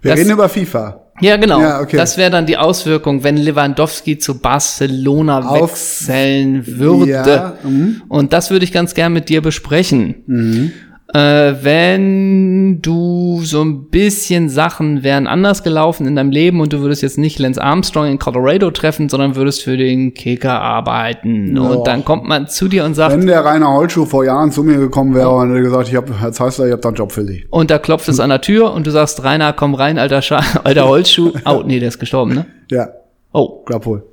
[0.02, 1.04] Wir Das- reden über FIFA.
[1.20, 1.60] Ja, genau.
[1.60, 1.98] Ja, okay.
[1.98, 7.10] Das wäre dann die Auswirkung, wenn Lewandowski zu Barcelona Auf- wechseln würde.
[7.12, 8.04] Ja, mhm.
[8.08, 10.74] Und das würde ich ganz gern mit dir besprechen.
[11.14, 16.82] Äh, wenn du so ein bisschen Sachen wären anders gelaufen in deinem Leben und du
[16.82, 21.56] würdest jetzt nicht Lance Armstrong in Colorado treffen, sondern würdest für den Kicker arbeiten.
[21.56, 21.62] Ja.
[21.64, 24.64] Und dann kommt man zu dir und sagt, Wenn der Rainer Holtschuh vor Jahren zu
[24.64, 27.12] mir gekommen wäre und hätte gesagt, ich habe, Herr Zeissler, ich habe da einen Job
[27.14, 27.46] für Sie.
[27.52, 30.42] und da klopft es an der Tür und du sagst, Rainer, komm rein, alter, Scha
[30.66, 31.32] alter Holzschuh.
[31.46, 32.46] Oh, nee, der ist gestorben, ne?
[32.70, 32.90] Ja,
[33.32, 34.04] Oh, glaub wohl.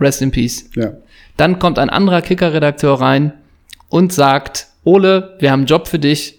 [0.00, 0.70] rest in peace.
[0.74, 0.92] Ja.
[1.36, 3.32] Dann kommt ein anderer Kicker-Redakteur rein
[3.88, 6.38] und sagt, Ole, wir haben einen Job für dich.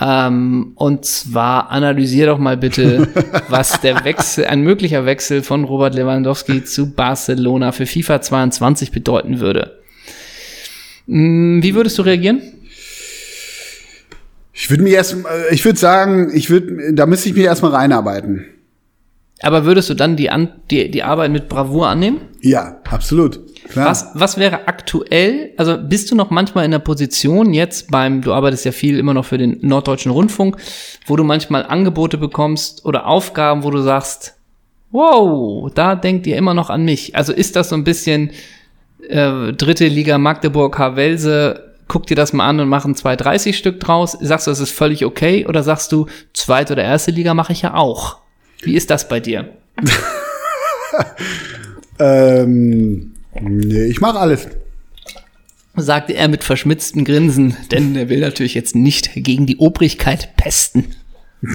[0.00, 3.08] Ähm, und zwar analysier doch mal bitte,
[3.48, 9.38] was der Wechsel, ein möglicher Wechsel von Robert Lewandowski zu Barcelona für FIFA 22 bedeuten
[9.38, 9.78] würde.
[11.06, 12.42] Hm, Wie würdest du reagieren?
[14.52, 17.72] Ich würde mir erst, äh, ich würde sagen, ich würde, da müsste ich mich erstmal
[17.72, 18.46] reinarbeiten.
[19.40, 22.22] Aber würdest du dann die, An die, die Arbeit mit Bravour annehmen?
[22.40, 23.40] Ja, absolut.
[23.68, 23.86] Klar.
[23.86, 28.32] Was, was wäre aktuell, also bist du noch manchmal in der Position jetzt beim, du
[28.32, 30.56] arbeitest ja viel immer noch für den Norddeutschen Rundfunk,
[31.06, 34.34] wo du manchmal Angebote bekommst oder Aufgaben, wo du sagst,
[34.90, 37.16] wow, da denkt ihr immer noch an mich.
[37.16, 38.32] Also ist das so ein bisschen
[39.08, 43.80] äh, dritte Liga Magdeburg Havelse, guck dir das mal an und machen zwei 30 Stück
[43.80, 44.16] draus.
[44.20, 47.62] Sagst du, das ist völlig okay oder sagst du, zweite oder erste Liga mache ich
[47.62, 48.18] ja auch?
[48.60, 49.48] Wie ist das bei dir?
[51.98, 54.48] Ähm, nee, ich mache alles.
[55.76, 60.86] sagte er mit verschmitztem Grinsen, denn er will natürlich jetzt nicht gegen die Obrigkeit pesten.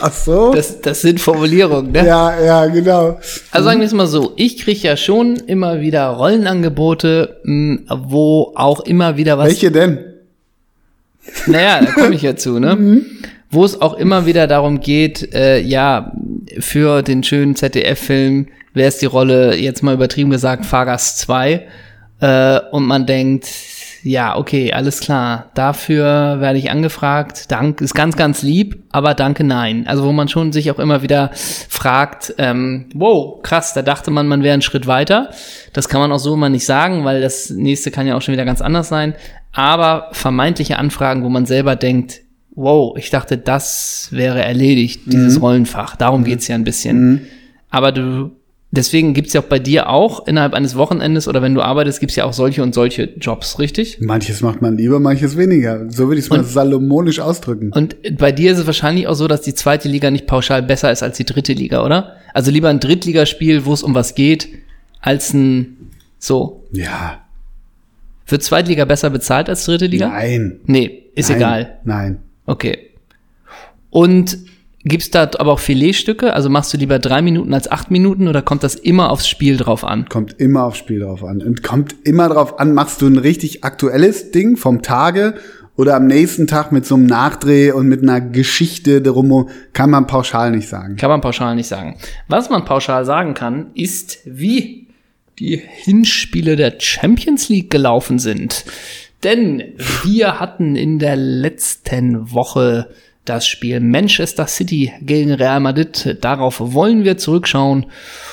[0.00, 0.52] Ach so.
[0.52, 2.04] Das, das sind Formulierungen, ne?
[2.04, 3.20] ja, ja, genau.
[3.52, 8.52] Also sagen wir es mal so, ich kriege ja schon immer wieder Rollenangebote, mh, wo
[8.56, 9.46] auch immer wieder was.
[9.48, 9.98] Welche denn?
[11.46, 13.02] Naja, da komme ich ja zu, ne?
[13.50, 16.12] Wo es auch immer wieder darum geht, äh, ja,
[16.58, 21.66] für den schönen ZDF-Film wäre es die Rolle, jetzt mal übertrieben gesagt, Fahrgast 2.
[22.20, 23.48] Äh, und man denkt,
[24.02, 27.50] ja, okay, alles klar, dafür werde ich angefragt.
[27.50, 29.86] Dank ist ganz, ganz lieb, aber danke, nein.
[29.86, 34.28] Also wo man schon sich auch immer wieder fragt, ähm, wow, krass, da dachte man,
[34.28, 35.30] man wäre einen Schritt weiter.
[35.72, 38.34] Das kann man auch so immer nicht sagen, weil das nächste kann ja auch schon
[38.34, 39.14] wieder ganz anders sein.
[39.52, 42.20] Aber vermeintliche Anfragen, wo man selber denkt,
[42.58, 45.94] wow, ich dachte, das wäre erledigt, dieses Rollenfach.
[45.94, 47.28] Darum geht's ja ein bisschen.
[47.70, 48.32] aber du,
[48.72, 52.16] deswegen gibt's ja auch bei dir auch innerhalb eines Wochenendes oder wenn du arbeitest, gibt's
[52.16, 54.00] ja auch solche und solche Jobs, richtig?
[54.00, 55.88] Manches macht man lieber, manches weniger.
[55.88, 57.72] So würde ich es mal salomonisch ausdrücken.
[57.72, 60.90] Und bei dir ist es wahrscheinlich auch so, dass die zweite Liga nicht pauschal besser
[60.90, 62.16] ist als die dritte Liga, oder?
[62.34, 64.48] Also lieber ein Drittligaspiel, wo es um was geht,
[65.00, 65.76] als ein
[66.18, 66.64] so.
[66.72, 67.20] Ja.
[68.26, 70.08] Wird Zweitliga besser bezahlt als dritte Liga?
[70.08, 70.58] Nein.
[70.66, 71.38] Nee, ist Nein.
[71.38, 71.78] egal.
[71.84, 72.18] Nein.
[72.48, 72.90] Okay.
[73.90, 74.38] Und
[74.84, 76.32] gibt's da aber auch Filetstücke?
[76.32, 79.58] Also machst du lieber drei Minuten als acht Minuten oder kommt das immer aufs Spiel
[79.58, 80.06] drauf an?
[80.08, 81.42] Kommt immer aufs Spiel drauf an.
[81.42, 85.34] Und kommt immer drauf an, machst du ein richtig aktuelles Ding vom Tage
[85.76, 90.06] oder am nächsten Tag mit so einem Nachdreh und mit einer Geschichte darum, kann man
[90.06, 90.96] pauschal nicht sagen.
[90.96, 91.96] Kann man pauschal nicht sagen.
[92.28, 94.88] Was man pauschal sagen kann, ist, wie
[95.38, 98.64] die Hinspiele der Champions League gelaufen sind.
[99.24, 102.90] Denn wir hatten in der letzten Woche
[103.28, 106.18] das Spiel Manchester City gegen Real Madrid.
[106.20, 107.86] Darauf wollen wir zurückschauen.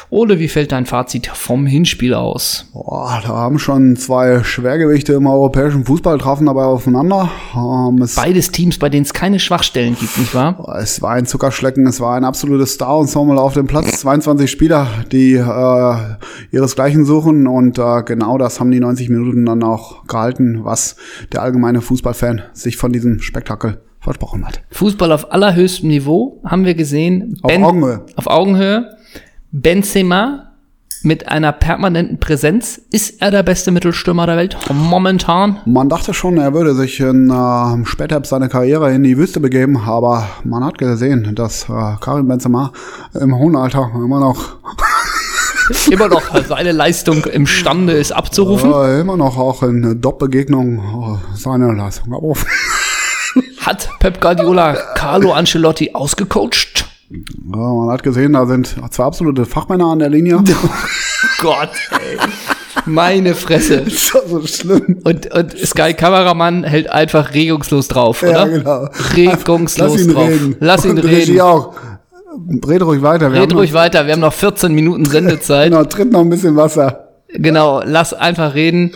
[0.10, 2.69] Ole, wie fällt dein Fazit vom Hinspiel aus?
[2.73, 7.31] Boah, da haben schon zwei Schwergewichte im europäischen Fußball trafen dabei aufeinander.
[7.55, 10.77] Ähm, es, Beides Teams, bei denen es keine Schwachstellen gibt, nicht wahr?
[10.79, 13.99] es war ein Zuckerschlecken, es war ein absolutes Star-Ensemble auf dem Platz.
[13.99, 15.95] 22 Spieler, die äh,
[16.51, 20.95] ihresgleichen suchen und äh, genau das haben die 90 Minuten dann auch gehalten, was
[21.34, 24.61] der allgemeine Fußballfan sich von diesem Spektakel versprochen hat.
[24.71, 27.37] Fußball auf allerhöchstem Niveau haben wir gesehen.
[27.41, 28.05] Auf Augenhöhe.
[28.15, 28.95] Auf Augenhöhe.
[29.51, 30.51] Benzema
[31.03, 32.81] mit einer permanenten Präsenz.
[32.91, 35.59] Ist er der beste Mittelstürmer der Welt momentan?
[35.65, 39.77] Man dachte schon, er würde sich in, äh, später seiner Karriere in die Wüste begeben,
[39.77, 42.71] aber man hat gesehen, dass äh, Karim Benzema
[43.13, 44.55] im hohen Alter immer noch
[45.89, 48.71] Immer noch seine Leistung imstande ist abzurufen.
[48.71, 52.47] äh, immer noch auch in Doppelbegegnungen äh, seine Leistung abrufen.
[53.65, 56.86] Hat Pep Guardiola Carlo Ancelotti ausgecoacht?
[57.10, 60.43] Ja, man hat gesehen, da sind zwei absolute Fachmänner an der Linie.
[61.39, 62.17] Gott, ey.
[62.86, 63.73] Meine Fresse.
[63.88, 64.99] ist doch so schlimm.
[65.04, 68.32] Und, und Sky Kameramann hält einfach regungslos drauf, oder?
[68.32, 68.89] Ja, genau.
[69.15, 70.28] Regungslos Lass ihn drauf.
[70.28, 70.56] reden.
[70.60, 71.15] Lass ihn Und reden.
[71.15, 71.73] Regie auch.
[72.67, 73.34] Red ruhig weiter.
[73.34, 75.71] Wir Red ruhig weiter, wir haben noch 14 Minuten Sendezeit.
[75.71, 77.10] Noch, genau, tritt noch ein bisschen Wasser.
[77.30, 78.91] Genau, lass einfach reden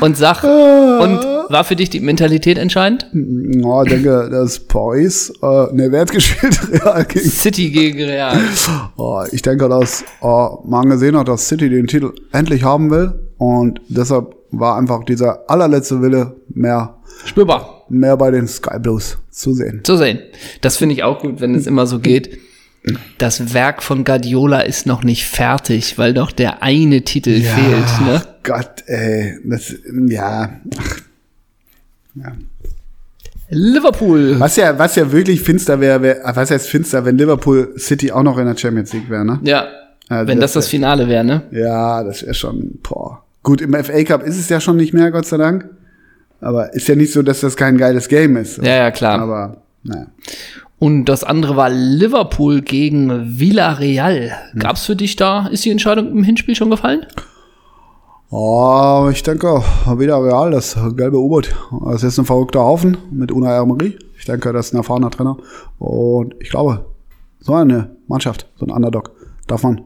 [0.00, 0.42] und sag.
[0.42, 3.06] Und war für dich die Mentalität entscheidend?
[3.12, 6.58] Ja, ich denke, das Paris, äh, ne, wer hat gespielt?
[6.84, 8.38] Real gegen City gegen Real.
[8.96, 13.14] Oh, ich denke, dass äh, man gesehen hat, dass City den Titel endlich haben will
[13.38, 17.84] und deshalb war einfach dieser allerletzte Wille mehr, Spürbar.
[17.88, 19.80] mehr bei den Sky Blues zu sehen.
[19.84, 20.20] Zu sehen.
[20.60, 22.38] Das finde ich auch gut, wenn es immer so geht.
[23.18, 28.06] Das Werk von Guardiola ist noch nicht fertig, weil doch der eine Titel fehlt.
[28.06, 28.22] Ne?
[28.44, 29.74] Gott, ey, das,
[30.08, 31.00] ja, ach,
[32.16, 32.32] ja.
[33.48, 34.40] Liverpool.
[34.40, 38.22] Was ja, was ja wirklich finster wäre, wär, was heißt finster, wenn Liverpool City auch
[38.24, 39.38] noch in der Champions League wäre, ne?
[39.44, 39.66] Ja,
[40.08, 41.42] Also wenn das das das Finale wäre, ne?
[41.52, 43.22] Ja, das wäre schon, boah.
[43.42, 45.68] Gut, im FA Cup ist es ja schon nicht mehr, Gott sei Dank.
[46.40, 48.58] Aber ist ja nicht so, dass das kein geiles Game ist.
[48.58, 49.20] Ja, ja, klar.
[49.20, 50.06] Aber, naja.
[50.78, 54.32] Und das andere war Liverpool gegen Villarreal.
[54.58, 57.06] Gab's für dich da, ist die Entscheidung im Hinspiel schon gefallen?
[58.28, 59.62] Oh, ich denke,
[59.98, 61.54] wieder Real, das gelbe U-Boot.
[61.84, 63.96] Das ist ein verrückter Haufen mit Unai Emery.
[64.18, 65.36] Ich denke, das ist ein erfahrener Trainer.
[65.78, 66.86] Und ich glaube,
[67.38, 69.12] so eine Mannschaft, so ein Underdog,
[69.46, 69.82] darf man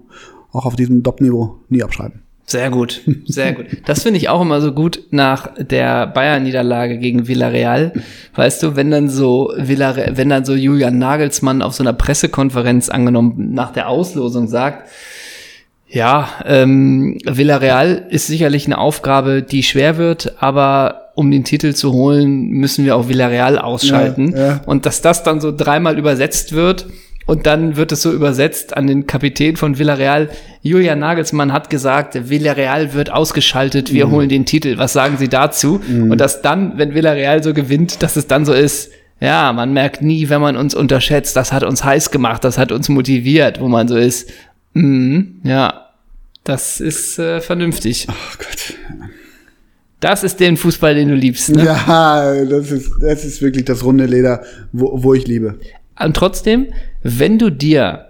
[0.53, 2.23] auch auf diesem Top-Niveau nie abschreiben.
[2.47, 3.67] Sehr gut, sehr gut.
[3.85, 7.93] Das finde ich auch immer so gut nach der Bayern-Niederlage gegen Villarreal.
[8.35, 12.89] Weißt du, wenn dann so Villarreal, wenn dann so Julian Nagelsmann auf so einer Pressekonferenz
[12.89, 14.89] angenommen nach der Auslosung sagt,
[15.93, 21.93] ja, ähm, Villarreal ist sicherlich eine Aufgabe, die schwer wird, aber um den Titel zu
[21.93, 24.33] holen, müssen wir auch Villarreal ausschalten.
[24.33, 24.61] Ja, ja.
[24.67, 26.87] Und dass das dann so dreimal übersetzt wird
[27.27, 30.31] und dann wird es so übersetzt an den Kapitän von Villarreal.
[30.63, 34.79] Julian Nagelsmann hat gesagt, Villarreal wird ausgeschaltet, wir holen den Titel.
[34.79, 35.81] Was sagen Sie dazu?
[35.89, 40.01] Und dass dann, wenn Villarreal so gewinnt, dass es dann so ist, ja, man merkt
[40.01, 43.69] nie, wenn man uns unterschätzt, das hat uns heiß gemacht, das hat uns motiviert, wo
[43.69, 44.31] man so ist,
[44.73, 45.91] mhm, ja,
[46.45, 48.07] das ist äh, vernünftig.
[48.09, 48.75] Oh Gott.
[50.01, 51.51] Das ist den Fußball, den du liebst.
[51.51, 51.65] Ne?
[51.65, 55.61] Ja, das ist, das ist wirklich das runde Leder, wo, wo ich liebe.
[56.03, 56.69] Und trotzdem,
[57.03, 58.07] wenn du dir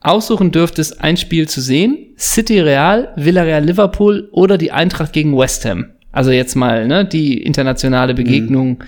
[0.00, 5.64] aussuchen dürftest, ein Spiel zu sehen, City Real, Villarreal Liverpool oder die Eintracht gegen West
[5.64, 5.86] Ham.
[6.12, 8.84] Also jetzt mal, ne, die internationale Begegnung,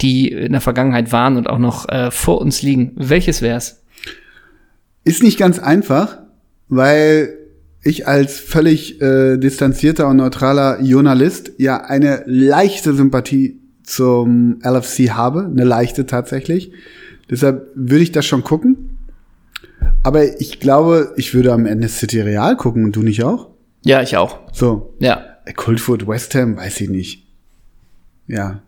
[0.00, 2.92] die in der Vergangenheit waren und auch noch äh, vor uns liegen.
[2.94, 3.82] Welches wär's?
[5.04, 6.18] Ist nicht ganz einfach,
[6.68, 7.34] weil
[7.82, 15.44] ich als völlig äh, distanzierter und neutraler Journalist ja eine leichte Sympathie zum LFC habe,
[15.44, 16.72] eine leichte tatsächlich.
[17.30, 18.98] Deshalb würde ich das schon gucken.
[20.02, 23.48] Aber ich glaube, ich würde am Ende City Real gucken und du nicht auch?
[23.84, 24.38] Ja, ich auch.
[24.52, 24.94] So.
[24.98, 25.22] Ja.
[25.56, 27.26] Coldfoot, West Ham, weiß ich nicht.
[28.26, 28.60] Ja.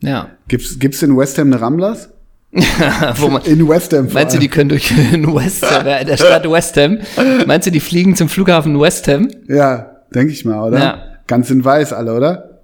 [0.00, 0.30] Ja.
[0.48, 2.10] Gibt's, gibt's in West Ham eine Ramblers?
[2.52, 4.08] Man, In West Ham.
[4.12, 6.98] meinst du, die können durch in West Ham, ja, in der Stadt West Ham?
[7.46, 9.28] Meinst du, die fliegen zum Flughafen West Ham?
[9.48, 10.78] Ja, denke ich mal, oder?
[10.78, 10.98] Ja.
[11.28, 12.60] Ganz in weiß alle, oder?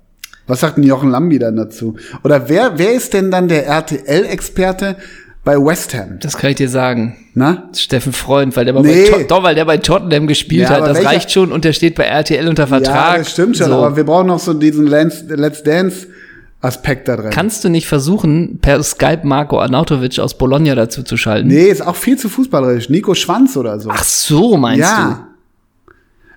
[0.48, 1.96] Was sagt denn Jochen Lambi dann dazu?
[2.24, 4.96] Oder wer, wer ist denn dann der RTL-Experte
[5.44, 6.18] bei West Ham?
[6.20, 7.16] Das kann ich dir sagen.
[7.34, 7.68] Na?
[7.76, 9.10] Steffen Freund, weil der, Nee.
[9.10, 10.80] bei, doch, weil der bei Tottenham gespielt Ja, hat.
[10.86, 13.12] Das welcher- reicht schon und der steht bei RTL unter Vertrag.
[13.12, 13.74] Ja, das stimmt schon, So.
[13.74, 15.62] aber wir brauchen noch so diesen Let's, Let's
[16.66, 17.30] Dance-Aspekt da drin.
[17.30, 21.48] Kannst du nicht versuchen, per Skype Marco Arnautovic aus Bologna dazu zu schalten?
[21.48, 22.88] nee, ist auch viel zu fußballerisch.
[22.90, 23.90] Nico Schwanz oder so.
[23.90, 24.84] Ach so, meinst du?
[24.84, 25.28] ja.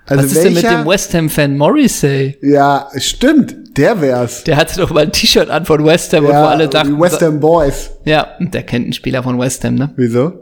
[0.06, 2.38] Also Was ist denn mit welcher- dem West Ham-Fan Morrissey?
[2.42, 3.56] Ja, stimmt.
[3.78, 4.44] Der wär's.
[4.44, 6.72] Der hatte doch mal ein T-Shirt an von West Ham und wo Ja, alle die
[6.72, 7.92] dachten, West Ham Boys.
[8.06, 9.92] ja, der kennt einen Spieler von West Ham, ne?
[9.98, 10.34] Wieso?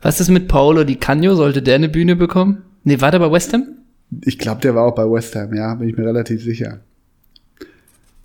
[0.00, 1.36] Was ist mit Paolo Di Canio?
[1.36, 2.62] Sollte der eine Bühne bekommen?
[2.82, 3.66] Nee, war der bei West Ham?
[4.24, 6.80] Ich glaube, der war auch bei West Ham, ja, bin ich mir relativ sicher.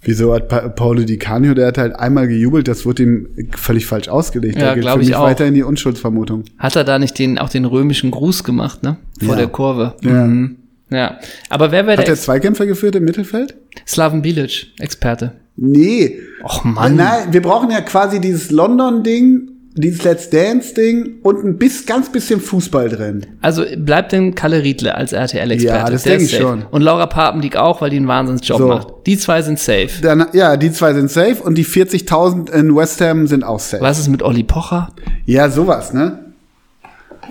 [0.08, 3.86] Wieso hat pa Paulo Di Canio, der hat halt einmal gejubelt, das wurde ihm völlig
[3.86, 4.56] falsch ausgelegt.
[4.56, 5.26] Ja, da geht glaub für ich mich auch.
[5.26, 6.46] weiter in die Unschuldsvermutung.
[6.58, 8.96] Hat er da nicht den, auch den römischen Gruß gemacht, ne?
[9.20, 9.36] Vor Ja.
[9.36, 9.96] der Kurve.
[10.02, 10.26] Ja.
[10.26, 10.56] Mhm.
[10.90, 11.20] Ja.
[11.50, 13.56] Aber wer wäre Hat der er Zweikämpfer geführt im Mittelfeld?
[13.86, 15.34] Slaven Bilic, Experte?
[15.58, 16.18] Nee.
[16.42, 16.96] Och Mann.
[16.96, 19.50] Nein, wir brauchen ja quasi dieses London-Ding,
[19.82, 23.26] dieses Let's Dance-Ding und ein bis, ganz bisschen Fußball drin.
[23.42, 25.78] Also bleibt denn Kalle Riedle als RTL-Experte?
[25.78, 26.44] Ja, das Der denk ist ich safe.
[26.50, 26.66] schon.
[26.72, 28.68] Und Laura Papendiek auch, weil die einen Wahnsinnsjob So.
[28.68, 28.88] macht.
[29.06, 29.90] Die zwei sind safe.
[30.02, 33.82] Dann, ja, die zwei sind safe und die 40.000 in West Ham sind auch safe.
[33.84, 34.90] Was ist mit Olli Pocher?
[35.26, 36.20] Ja, sowas, ne?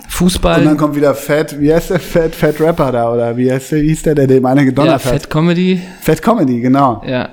[0.09, 0.61] Fußball?
[0.61, 3.73] Und dann kommt wieder Fat, wie heißt der Fat, Fat Rapper da, oder wie heißt
[3.73, 5.13] der, wie hieß der, der dem einer ja, gedonnert hat?
[5.13, 5.81] Fat Comedy.
[6.01, 7.03] Fat Comedy, genau.
[7.07, 7.29] Ja.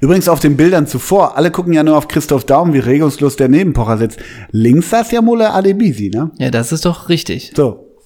[0.00, 3.48] Übrigens auf den Bildern zuvor, alle gucken ja nur auf Christoph Daum, wie regungslos der
[3.48, 4.18] neben Pocher sitzt.
[4.52, 6.30] Links saß ja Mulle Adebisi, ne?
[6.38, 7.52] Ja, das ist doch richtig.
[7.56, 7.96] So.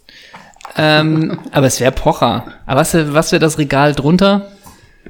[0.76, 2.46] ähm, aber es wäre Pocher.
[2.66, 4.48] Aber was, was wäre das Regal drunter?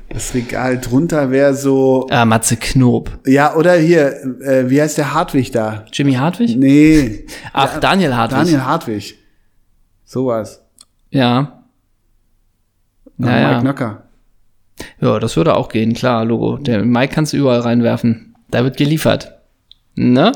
[0.08, 3.10] Das Regal drunter wäre so, Ah, Matze Knob.
[3.26, 5.84] ja, oder hier, äh, wie heißt der Hartwig da?
[5.92, 6.56] Jimmy Hartwig?
[6.56, 7.26] Nee.
[7.52, 8.38] Ach, Daniel Hartwig.
[8.38, 9.18] Daniel Hartwig.
[10.04, 10.62] Sowas.
[11.10, 11.64] Ja.
[13.18, 13.48] Und Ja, ja.
[13.52, 14.02] Mike Nöcker.
[15.00, 16.56] Ja, das würde auch gehen, klar, Logo.
[16.56, 18.34] Der Mike kannst du überall reinwerfen.
[18.50, 19.32] Da wird geliefert.
[19.94, 20.32] Ne?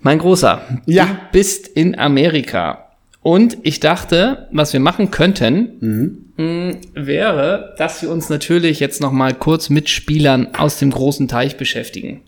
[0.00, 0.62] Mein Großer.
[0.86, 1.06] Ja.
[1.06, 2.86] Du bist in Amerika.
[3.22, 9.12] Und ich dachte, was wir machen könnten, mh, wäre, dass wir uns natürlich jetzt noch
[9.12, 12.22] mal kurz mit Spielern aus dem großen Teich beschäftigen.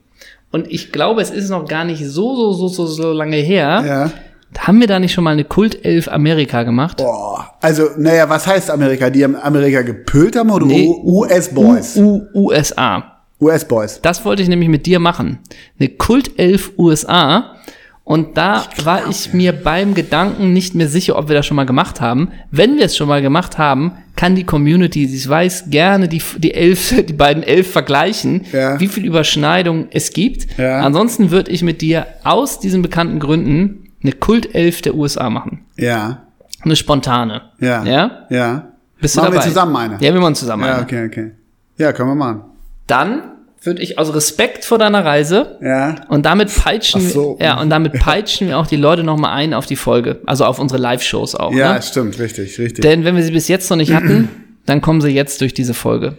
[0.51, 3.83] Und ich glaube, es ist noch gar nicht so, so, so, so, so lange her.
[3.87, 4.13] Ja.
[4.59, 6.99] Haben wir da nicht schon mal eine Kultelf Amerika gemacht?
[6.99, 7.55] Boah.
[7.61, 9.11] Also, naja, was heißt Amerika?
[9.11, 10.89] Die haben Amerika gepölt haben oder Nee.
[11.05, 11.97] US-Boys?
[12.35, 13.21] USA.
[13.41, 14.01] US-Boys.
[14.03, 15.39] Das wollte ich nämlich mit dir machen.
[15.79, 17.57] Eine Kultelf USA.
[18.05, 21.67] Und da war ich mir beim Gedanken nicht mehr sicher, ob wir das schon mal
[21.67, 22.31] gemacht haben.
[22.51, 26.53] Wenn wir es schon mal gemacht haben, kann die Community, es weiß, gerne die, die
[26.53, 28.79] elf, die beiden elf vergleichen, Ja.
[28.81, 30.59] wie viel Überschneidung es gibt.
[30.59, 30.81] Ja.
[30.81, 35.65] Ansonsten würde ich mit dir aus diesen bekannten Gründen eine Kultelf der USA machen.
[35.77, 36.23] Ja.
[36.63, 37.43] Eine spontane.
[37.61, 37.83] Ja.
[37.85, 38.27] Ja?
[38.31, 38.69] Ja.
[39.01, 39.45] Bist du machen dabei?
[39.45, 39.95] wir zusammen eine.
[40.01, 40.83] Ja, wir machen zusammen Ja, eine.
[40.83, 41.31] okay, okay.
[41.79, 42.43] Ja, können wir machen.
[42.87, 43.23] Dann
[43.65, 45.95] würde ich aus Respekt vor deiner Reise Ja.
[46.09, 47.37] Und damit peitschen, so.
[47.39, 50.21] wir, ja, und damit peitschen wir auch die Leute noch mal ein auf die Folge,
[50.27, 51.53] also auf unsere Live-Shows auch.
[51.53, 51.83] Ja, Ne?
[51.83, 52.83] stimmt, richtig, richtig.
[52.83, 54.29] Denn wenn wir sie bis jetzt noch nicht hatten,
[54.67, 56.17] dann kommen sie jetzt durch diese Folge.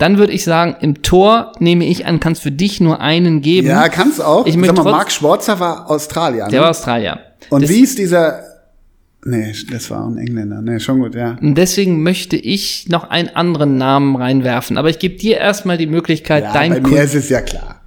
[0.00, 3.42] Dann würde ich sagen, im Tor nehme ich an, kann es für dich nur einen
[3.42, 3.68] geben.
[3.68, 4.46] ja, kannst auch.
[4.46, 6.46] Ich Sag möchte mal, Marc Schwarzer war Australier.
[6.46, 6.50] Ne?
[6.52, 7.20] Der war Australier.
[7.50, 8.42] Und Des- wie ist dieser.
[9.22, 10.62] Nee, das war ein Engländer.
[10.62, 11.36] Nee, schon gut, ja.
[11.42, 14.78] Und deswegen möchte ich noch einen anderen Namen reinwerfen.
[14.78, 17.42] Aber ich gebe dir erstmal die Möglichkeit, ja dein bei Kun mir ist es ja
[17.42, 17.82] klar.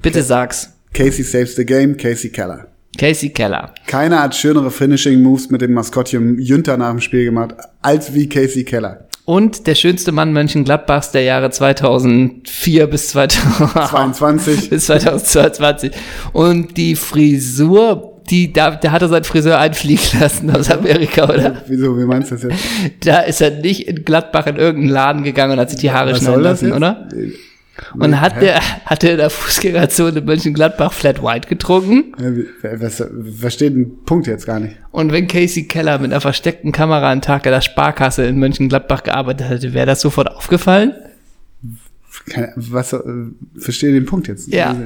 [0.00, 0.72] Bitte sag's.
[0.94, 2.68] Casey saves the game, Casey Keller.
[2.96, 3.74] Casey Keller.
[3.88, 8.62] Keiner hat schönere Finishing-Moves mit dem Maskottchen Jünter nach dem Spiel gemacht, als wie Casey
[8.62, 9.07] Keller.
[9.28, 13.90] Und der schönste Mann Mönchengladbachs der Jahre 2004 bis 2000.
[13.90, 14.70] 22.
[14.70, 15.92] bis 2022.
[16.32, 21.56] Und die Frisur, die, da, der hatte seinen Friseur einfliegen lassen aus Amerika, oder?
[21.66, 23.06] Wieso, wie meinst du das jetzt?
[23.06, 26.12] Da ist er nicht in Gladbach in irgendeinen Laden gegangen und hat sich die Haare
[26.12, 26.76] Was schneiden lassen, jetzt?
[26.76, 27.08] oder?
[27.94, 32.14] Und hat der, hat der in der Fußgängerzone in Mönchengladbach Flat White getrunken?
[32.62, 33.02] Was,
[33.40, 34.76] versteht den Punkt jetzt gar nicht.
[34.90, 39.02] Und wenn Casey Keller mit einer versteckten Kamera einen Tag in der Sparkasse in Mönchengladbach
[39.02, 40.94] gearbeitet hätte, wäre das sofort aufgefallen?
[42.28, 43.00] Keine, was, äh,
[43.56, 44.48] verstehe den Punkt jetzt.
[44.48, 44.76] Ja.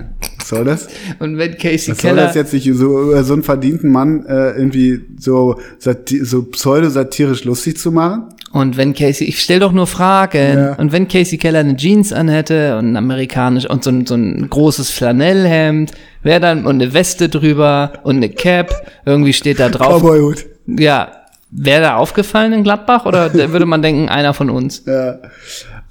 [0.43, 0.89] Was soll das?
[1.21, 2.27] Und wenn Casey Was soll Keller.
[2.27, 7.79] das jetzt nicht so über so einen verdienten Mann äh, irgendwie so, so pseudo-satirisch lustig
[7.79, 8.25] zu machen?
[8.53, 10.59] Und wenn Casey, ich stell doch nur Fragen.
[10.59, 10.75] Ja.
[10.75, 14.49] Und wenn Casey Keller eine Jeans anhätte und ein amerikanisch und so ein, so ein
[14.51, 20.03] großes Flanellhemd, wäre dann und eine Weste drüber und eine Cap, irgendwie steht da drauf.
[20.03, 20.45] Cowboyhut.
[20.67, 21.13] Ja,
[21.51, 24.83] wäre da aufgefallen in Gladbach oder würde man denken, einer von uns?
[24.87, 25.19] Ja.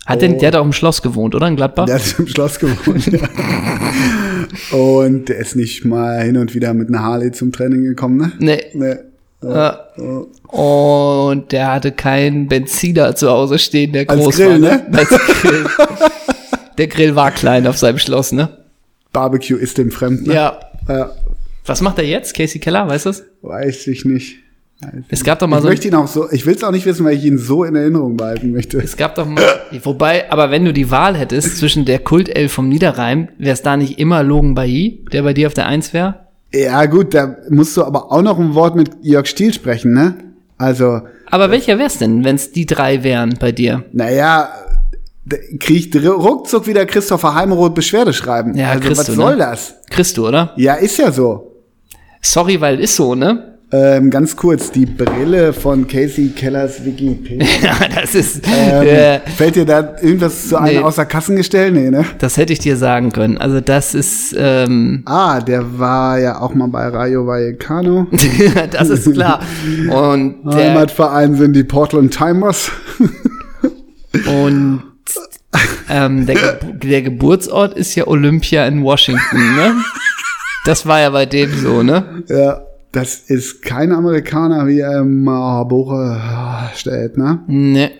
[0.05, 1.85] Hat denn, der hat auch im Schloss gewohnt, oder in Gladbach?
[1.85, 3.05] Der hat im Schloss gewohnt.
[3.07, 3.19] ja.
[4.77, 8.31] Und der ist nicht mal hin und wieder mit einer Harley zum Training gekommen, ne?
[8.39, 8.63] Nee.
[8.73, 8.95] Nee.
[9.43, 9.79] Ja.
[10.47, 14.77] Und der hatte keinen Benziner zu Hause stehen, der Als groß Grill, war.
[14.77, 14.85] ne?
[14.91, 15.65] Als Grill.
[16.77, 18.49] der Grill war klein auf seinem Schloss, ne?
[19.13, 20.33] Barbecue ist dem fremd, ne?
[20.33, 20.59] Ja.
[20.87, 21.11] ja.
[21.65, 22.33] Was macht er jetzt?
[22.35, 23.11] Casey Keller, weißt du?
[23.41, 24.37] Weiß ich nicht.
[24.81, 26.71] Ich Es gab doch mal ich so möchte ihn auch so, ich will es auch
[26.71, 28.79] nicht wissen, weil ich ihn so in Erinnerung behalten möchte.
[28.79, 29.43] Es gab doch mal,
[29.83, 33.77] wobei, aber wenn du die Wahl hättest zwischen der Kultelf vom Niederrhein, wäre es da
[33.77, 36.15] nicht immer Logan Bailly, der bei dir auf der Eins wäre?
[36.53, 40.15] Ja, gut, da musst du aber auch noch ein Wort mit Jörg Stiel sprechen, ne?
[40.57, 43.83] Also, Aber welcher wär's denn, wenn es die drei wären bei dir?
[43.93, 44.49] naja,
[45.23, 48.55] da kriegt ruckzuck wieder Christopher Heimeroth Beschwerde schreiben.
[48.55, 49.37] Ja, also, kriegst was du, soll ne?
[49.37, 49.75] das?
[50.15, 50.53] Du, oder?
[50.57, 51.61] Ja, ist ja so.
[52.21, 53.50] Sorry, weil ist so, ne?
[53.73, 57.47] Ähm, ganz kurz, die Brille von Casey Kellers Wikipedia.
[57.63, 60.83] Ja, das ist, Ähm, äh, Fällt dir da irgendwas zu einem Nee.
[60.83, 61.71] außer Kassengestell?
[61.71, 62.03] Nee, ne?
[62.19, 63.37] das hätte ich dir sagen können.
[63.37, 68.07] Also das ist, ähm, Ah, der war ja auch mal bei Rayo Vallecano.
[68.71, 69.39] das ist klar.
[69.89, 72.71] Und der, Heimatverein sind die Portland Timers.
[74.27, 74.83] und
[75.89, 79.75] ähm, der, Ge der Geburtsort ist ja Olympia in Washington, ne?
[80.65, 82.23] Das war ja bei dem so, ne?
[82.27, 86.19] ja, das ist kein Amerikaner, wie er im Marburg
[86.75, 87.39] steht, ne?
[87.47, 87.91] Ne.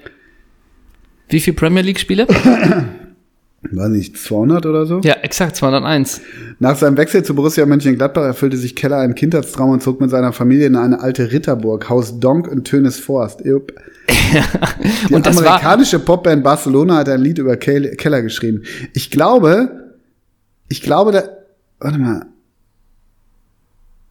[1.30, 2.28] Wie viel Premier League Spiele?
[3.64, 5.00] Weiß nicht, 200 oder so?
[5.02, 6.20] Ja, exakt 201.
[6.60, 10.34] Nach seinem Wechsel zu Borussia Mönchengladbach erfüllte sich Keller einen Kindheitstraum und zog mit seiner
[10.34, 13.46] Familie in eine alte Ritterburg, Haus Donk in Tönes Forst.
[13.46, 13.72] Jupp.
[15.10, 18.64] Die Und amerikanische Popband Barcelona hat ein Lied über Kel- Keller geschrieben.
[18.94, 19.94] Ich glaube,
[20.68, 21.24] ich glaube, da,
[21.80, 22.26] warte mal.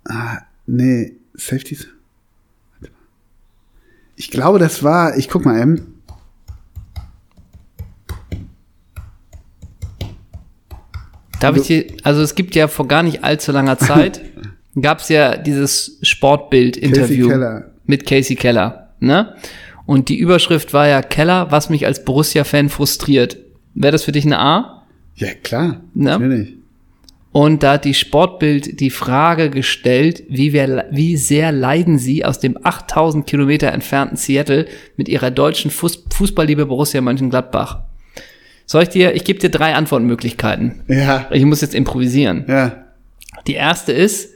[0.09, 1.89] Ah, nee, Safeties.
[2.73, 3.01] Warte mal.
[4.17, 6.01] Ich glaube, das war, ich guck mal eben.
[11.41, 14.21] darf ich dir, also es gibt ja vor gar nicht allzu langer Zeit,
[14.81, 19.35] gab es ja dieses Sportbild-Interview Casey mit Casey Keller, ne?
[19.87, 23.39] Und die Überschrift war ja Keller, was mich als Borussia-Fan frustriert.
[23.75, 24.87] Wäre das für dich eine A?
[25.17, 25.81] Ja, klar.
[25.95, 26.19] Ja.
[26.19, 26.60] Natürlich.
[27.33, 32.41] Und da hat die Sportbild die Frage gestellt, wie, wir, wie sehr leiden sie aus
[32.41, 34.67] dem 8000 Kilometer entfernten Seattle
[34.97, 37.83] mit ihrer deutschen Fuß, Fußballliebe Borussia Mönchengladbach.
[38.67, 40.83] Soll ich dir, ich gebe dir drei Antwortmöglichkeiten.
[40.89, 41.29] Ja.
[41.31, 42.45] Ich muss jetzt improvisieren.
[42.49, 42.85] Ja.
[43.47, 44.35] Die erste ist,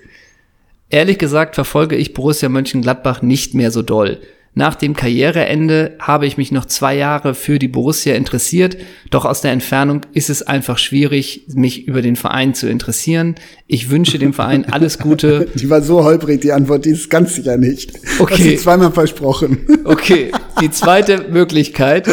[0.88, 4.20] ehrlich gesagt verfolge ich Borussia Mönchengladbach nicht mehr so doll.
[4.56, 8.76] Nach dem Karriereende habe ich mich noch zwei Jahre für die Borussia interessiert,
[9.10, 13.34] doch aus der Entfernung ist es einfach schwierig, mich über den Verein zu interessieren.
[13.66, 15.48] Ich wünsche dem Verein alles Gute.
[15.56, 17.92] Die war so holprig, die Antwort, die ist ganz sicher nicht.
[18.20, 18.34] Okay.
[18.34, 19.58] Hast du zweimal versprochen.
[19.86, 20.30] Okay,
[20.62, 22.08] die zweite Möglichkeit.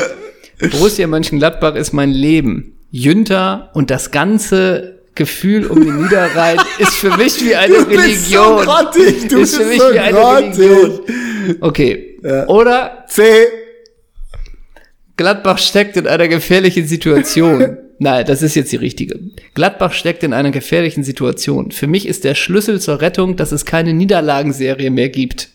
[0.72, 2.74] Borussia Mönchengladbach ist mein Leben.
[2.90, 8.30] Jünter und das ganze Gefühl um den Niederrhein ist für mich wie eine Du bist
[8.30, 8.66] so Religion.
[8.66, 10.60] grottig, du ist für bist mich so wie eine grottig.
[10.60, 11.00] Religion.
[11.60, 12.20] Okay.
[12.24, 12.48] Ja.
[12.48, 13.24] Oder C.
[15.18, 17.78] Gladbach steckt in einer gefährlichen Situation.
[18.00, 19.20] Nein, das ist jetzt die richtige.
[19.54, 21.70] Gladbach steckt in einer gefährlichen Situation.
[21.72, 25.50] Für mich ist der Schlüssel zur Rettung, dass es keine Niederlagenserie mehr gibt.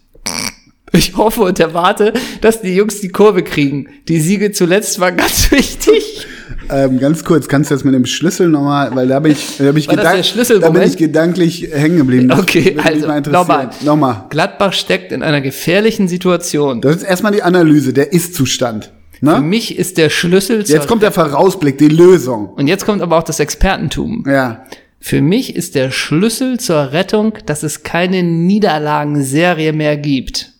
[0.92, 3.88] Ich hoffe und erwarte, dass die Jungs die Kurve kriegen.
[4.08, 6.26] Die Siege zuletzt waren ganz wichtig.
[6.70, 9.64] Ähm, ganz kurz, kannst du das mit dem Schlüssel nochmal, weil da bin ich, da
[9.64, 12.32] bin ich, gedank- da bin ich gedanklich hängen geblieben.
[12.32, 13.70] Okay, also nochmal.
[13.84, 14.24] Nochmal.
[14.30, 16.80] Gladbach steckt in einer gefährlichen Situation.
[16.80, 18.92] Das ist erstmal die Analyse, der Ist-Zustand.
[19.18, 19.40] Für Ne?
[19.40, 22.50] mich ist der Schlüssel zur Jetzt kommt der Vorausblick, die Lösung.
[22.50, 24.24] und jetzt kommt aber auch das Expertentum.
[24.28, 24.64] Ja.
[25.00, 30.52] Für mich ist der Schlüssel zur Rettung, dass es keine Niederlagenserie mehr gibt.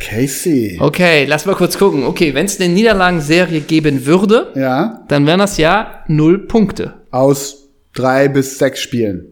[0.00, 0.78] Casey.
[0.80, 2.04] Okay, lass mal kurz gucken.
[2.04, 5.04] Okay, wenn es eine Niederlagenserie geben würde, Ja.
[5.08, 6.94] dann wären das ja null Punkte.
[7.10, 9.26] Aus drei bis sechs Spielen.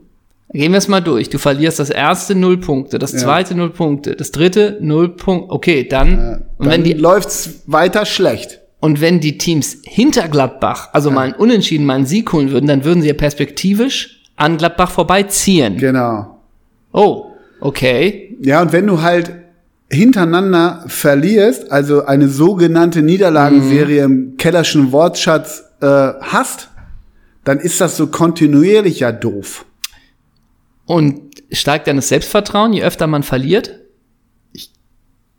[0.52, 1.28] Gehen wir es mal durch.
[1.30, 5.52] Du verlierst das erste null Punkte, das zweite null Punkte, das dritte null Punkte.
[5.52, 6.10] Okay, dann,
[6.58, 8.60] und, Dann wenn die, läuft's weiter schlecht.
[8.78, 12.66] und wenn die Teams hinter Gladbach, also mal einen Unentschieden, mal einen Sieg holen würden,
[12.68, 15.76] dann würden sie ja perspektivisch an Gladbach vorbeiziehen.
[15.76, 16.38] Genau.
[16.92, 18.36] Oh, okay.
[18.40, 19.32] Ja, und wenn du halt
[19.95, 26.68] hintereinander verlierst, also eine sogenannte Niederlagenserie im Kellerschen Wortschatz äh, hast,
[27.45, 29.66] dann ist das so kontinuierlich ja doof.
[30.86, 31.20] Und
[31.51, 33.80] steigt dann das Selbstvertrauen, je öfter man verliert?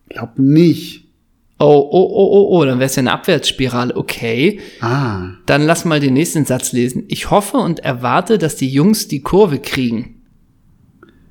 [0.10, 1.06] Glaub nicht.
[1.58, 3.96] Oh, oh, oh, oh, oh, dann wäre es ja eine Abwärtsspirale.
[3.96, 4.60] Okay.
[4.82, 5.30] Ah.
[5.46, 7.06] Dann lass mal den nächsten Satz lesen.
[7.08, 10.22] Ich hoffe und erwarte, dass die Jungs die Kurve kriegen.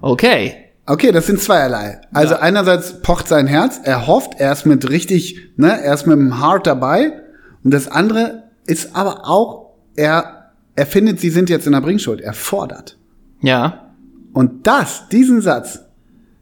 [0.00, 0.63] Okay.
[0.86, 2.00] Okay, das sind zweierlei.
[2.12, 6.18] Also einerseits pocht sein Herz, er hofft, er ist mit richtig, ne, er ist mit
[6.18, 7.12] dem Heart dabei.
[7.62, 12.20] Und das andere ist aber auch, er, er findet, sie sind jetzt in der Bringschuld.
[12.20, 12.98] Er fordert.
[13.40, 13.92] Ja.
[14.34, 15.80] Und das, diesen Satz,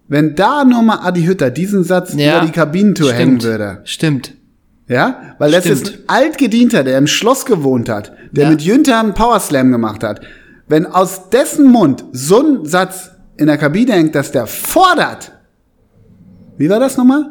[0.08, 2.38] wenn da nur mal Adi Hütter diesen Satz Ja.
[2.38, 3.20] über die Kabinentour Stimmt.
[3.20, 4.34] hängen würde, Stimmt.
[4.88, 6.04] ja, weil das ist Stimmt.
[6.08, 8.50] ein Altgedienter, der im Schloss gewohnt hat, der Ja.
[8.50, 10.20] mit Jünter einen Powerslam gemacht hat.
[10.66, 13.11] Wenn aus dessen Mund so ein Satz
[13.42, 15.32] in der Kabine hängt, dass der fordert.
[16.56, 17.30] Wie war das nochmal?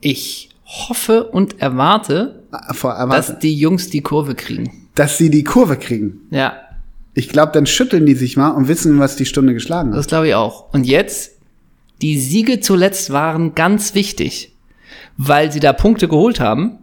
[0.00, 4.88] Ich hoffe und erwarte, Ah, Vor, dass die Jungs die Kurve kriegen.
[4.94, 6.20] dass sie die Kurve kriegen.
[6.30, 6.54] Ja,
[7.14, 9.98] Ich glaube, dann schütteln die sich mal und wissen, was die Stunde geschlagen hat.
[9.98, 10.72] das glaube ich auch.
[10.72, 11.32] Und jetzt,
[12.02, 14.54] die Siege zuletzt waren ganz wichtig,
[15.16, 16.78] weil sie da Punkte geholt haben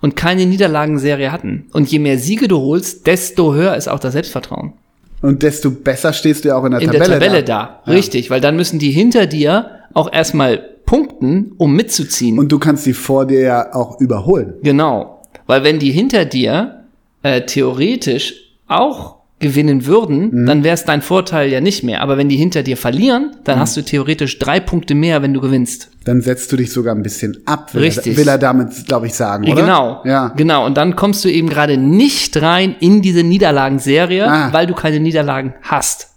[0.00, 1.66] und keine Niederlagenserie hatten.
[1.72, 4.74] Und je mehr Siege du holst, desto höher ist auch das Selbstvertrauen.
[5.22, 7.80] Und desto besser stehst du ja auch in der In Tabelle, der Tabelle da.
[7.86, 7.92] Ja.
[7.92, 12.38] Richtig, weil dann müssen die hinter dir auch erstmal punkten, um mitzuziehen.
[12.38, 14.54] Und du kannst die vor dir ja auch überholen.
[14.62, 15.22] Genau.
[15.46, 16.84] Weil wenn die hinter dir
[17.22, 18.34] äh, theoretisch
[18.68, 20.46] auch gewinnen würden, Mhm.
[20.46, 22.00] dann wäre es dein Vorteil ja nicht mehr.
[22.02, 23.60] Aber wenn die hinter dir verlieren, dann Mhm.
[23.62, 25.90] hast du theoretisch drei Punkte mehr, wenn du gewinnst.
[26.08, 28.14] Dann setzt du dich sogar ein bisschen ab, will, Richtig.
[28.14, 29.60] Er, will er damit, glaube ich, sagen, oder?
[29.60, 30.02] Genau.
[30.06, 30.28] Ja.
[30.36, 30.64] Genau.
[30.64, 34.50] Und dann kommst du eben gerade nicht rein in diese Niederlagenserie, Ah.
[34.52, 36.08] weil du keine Niederlagen hast.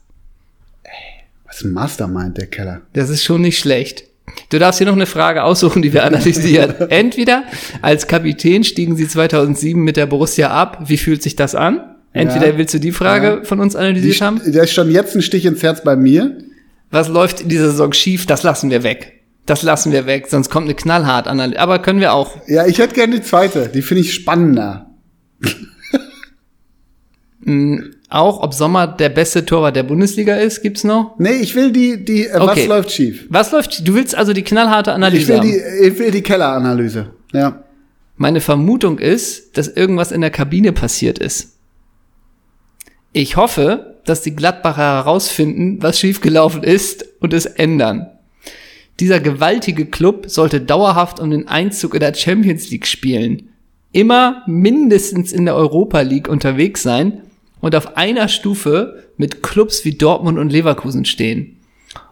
[1.46, 2.82] Was ist ein Mastermind, der Keller?
[2.94, 4.06] Das ist schon nicht schlecht.
[4.50, 6.74] Du darfst hier noch eine Frage aussuchen, die wir analysieren.
[6.90, 7.44] Entweder
[7.82, 10.84] als Kapitän stiegen sie 2007 mit der Borussia ab.
[10.86, 11.82] Wie fühlt sich das an?
[12.14, 12.58] Entweder Ja.
[12.58, 13.44] willst du die Frage Ja.
[13.44, 14.42] von uns Die, analysiert haben.
[14.46, 16.38] da ist schon jetzt ein Stich ins Herz bei mir.
[16.92, 18.26] Was läuft in dieser Saison schief?
[18.26, 19.18] Das lassen wir weg.
[19.46, 21.60] Das lassen wir weg, sonst kommt eine knallhart Analyse.
[21.60, 22.38] Aber können wir auch.
[22.48, 23.70] Ja, ich hätte gerne die zweite.
[23.70, 24.88] Die finde ich spannender.
[28.10, 31.16] Auch, ob Sommer der beste Torwart der Bundesliga ist, gibt's noch?
[31.18, 32.46] Nee, ich will die, die, äh, Okay.
[32.46, 33.26] was läuft schief?
[33.30, 33.88] Was läuft?
[33.88, 35.48] Du willst also die knallharte Ich Analyse will haben.
[35.48, 37.08] die, ich will die Kelleranalyse.
[37.34, 37.64] Ja.
[38.18, 41.58] Meine Vermutung ist, dass irgendwas in der Kabine passiert ist.
[43.12, 48.08] Ich hoffe, dass die Gladbacher herausfinden, was schiefgelaufen ist und es ändern.
[49.02, 53.50] Dieser gewaltige Club sollte dauerhaft um den Einzug in der Champions League spielen,
[53.92, 57.24] immer mindestens in der Europa League unterwegs sein
[57.62, 61.58] und auf einer Stufe mit Clubs wie Dortmund und Leverkusen stehen.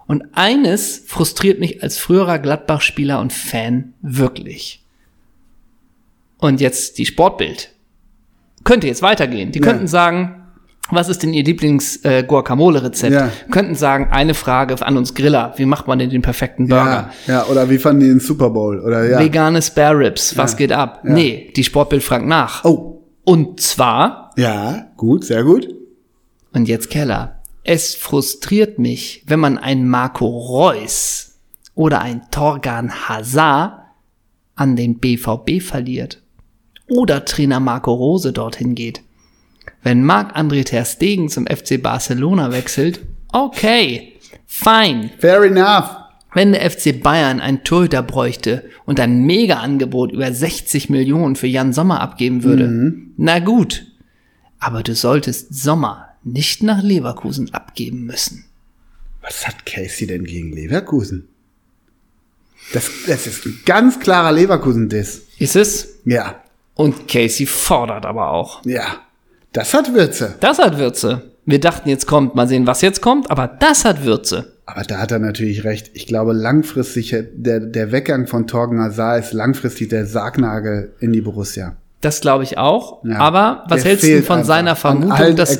[0.08, 4.84] Und eines frustriert mich als früherer Gladbach-Spieler und Fan wirklich.
[6.40, 7.70] Und jetzt die Sportbild.
[8.64, 9.52] Könnte jetzt weitergehen.
[9.52, 9.66] Die Ja.
[9.66, 10.44] könnten sagen,
[10.92, 13.14] was ist denn Ihr Lieblings-Guacamole-Rezept?
[13.14, 13.30] Ja.
[13.52, 15.54] Könnten sagen, eine Frage an uns Griller.
[15.58, 17.12] Wie macht man denn den perfekten Burger?
[17.28, 18.80] Ja, ja, oder wie fanden die den Super Bowl?
[18.80, 19.20] Oder ja.
[19.20, 20.38] Vegane Spare Ribs.
[20.38, 20.58] Was Ja.
[20.58, 21.02] geht ab?
[21.04, 21.14] Ja.
[21.14, 22.64] Nee, die Sportbild fragt nach.
[22.66, 23.04] Oh.
[23.24, 25.68] Und zwar, Ja, gut, sehr gut.
[26.54, 27.36] und jetzt Keller.
[27.64, 31.36] Es frustriert mich, wenn man einen Marco Reus
[31.76, 33.74] oder einen Torgan Hazard
[34.56, 36.22] an den BVB verliert.
[36.90, 39.02] Oder Trainer Marco Rose dorthin geht.
[39.84, 43.02] Wenn Marc-André Ter Stegen zum FC Barcelona wechselt,
[43.32, 44.14] okay,
[44.46, 45.10] fine.
[45.20, 45.96] Fair enough.
[46.34, 51.74] Wenn der FC Bayern einen Torhüter bräuchte und ein Mega-Angebot über 60 Millionen für Jan
[51.74, 53.86] Sommer abgeben würde, na gut.
[54.60, 58.46] Aber du solltest Sommer nicht nach Leverkusen abgeben müssen.
[59.22, 61.28] Was hat Casey denn gegen Leverkusen?
[62.74, 65.24] Das, das ist ein ganz klarer Leverkusen-Diss.
[65.40, 66.00] Ist es?
[66.06, 66.44] Ja,
[66.76, 68.64] Und Casey fordert aber auch.
[68.66, 69.00] ja.
[69.54, 70.36] Das hat Würze.
[70.40, 71.24] Das hat Würze.
[71.46, 74.54] Wir dachten, jetzt kommt, mal sehen, was jetzt kommt, aber das hat Würze.
[74.68, 75.90] Aber da hat er natürlich recht.
[75.94, 81.22] Ich glaube, langfristig, der, der Weggang von Torgen Hazard ist langfristig der Sargnagel in die
[81.22, 81.76] Borussia.
[82.02, 83.04] Das glaube ich auch.
[83.04, 83.18] Ja.
[83.18, 85.60] Aber was hältst du denn von seiner Vermutung, dass,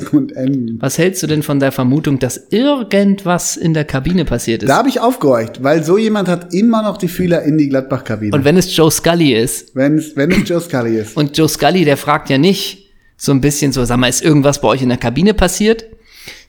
[0.78, 4.68] was hältst du denn von der Vermutung, dass irgendwas in der Kabine passiert ist?
[4.68, 8.34] Da habe ich aufgehorcht, weil so jemand hat immer noch die Fühler in die Gladbach-Kabine.
[8.34, 11.16] Und wenn es Joe Scully ist, wenn es wenn es Joe Scully ist.
[11.16, 12.89] Und Joe Scully, der fragt ja nicht
[13.22, 15.84] so ein bisschen so, sag mal, ist irgendwas bei euch in der Kabine passiert?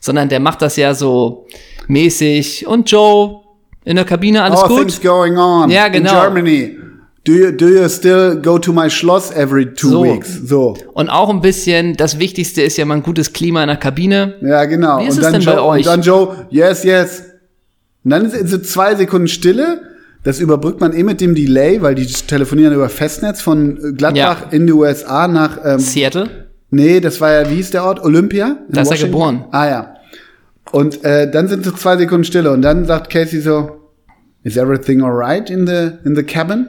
[0.00, 1.46] Sondern der macht das ja so
[1.86, 2.66] mäßig.
[2.66, 3.40] Und Joe,
[3.84, 4.78] in der Kabine alles oh, gut?
[4.78, 6.14] things going on Ja, genau.
[6.14, 6.76] in Germany.
[7.24, 10.02] Do you, do you still go to my Schloss every two So.
[10.02, 10.40] weeks?
[10.44, 10.76] So.
[10.94, 14.34] Und auch ein bisschen, das Wichtigste ist ja mal ein gutes Klima in der Kabine.
[14.40, 14.98] Ja, genau.
[15.00, 15.86] Wie ist und es dann denn Joe, bei euch?
[15.86, 17.22] Und dann Joe, yes, yes.
[18.02, 19.82] Und dann sind so zwei Sekunden Stille.
[20.24, 24.48] Das überbrückt man eh mit dem Delay, weil die telefonieren über Festnetz von Gladbach Ja.
[24.50, 26.41] in die USA nach, ähm, Seattle?
[26.74, 28.02] Nee, das war ja, wie hieß der Ort?
[28.02, 28.56] Olympia?
[28.68, 29.44] Da ist er geboren.
[29.50, 29.94] Ah ja.
[30.70, 33.78] Und äh, dann sind so zwei Sekunden Stille und dann sagt Casey so,
[34.42, 36.66] Is everything alright in the, in the cabin?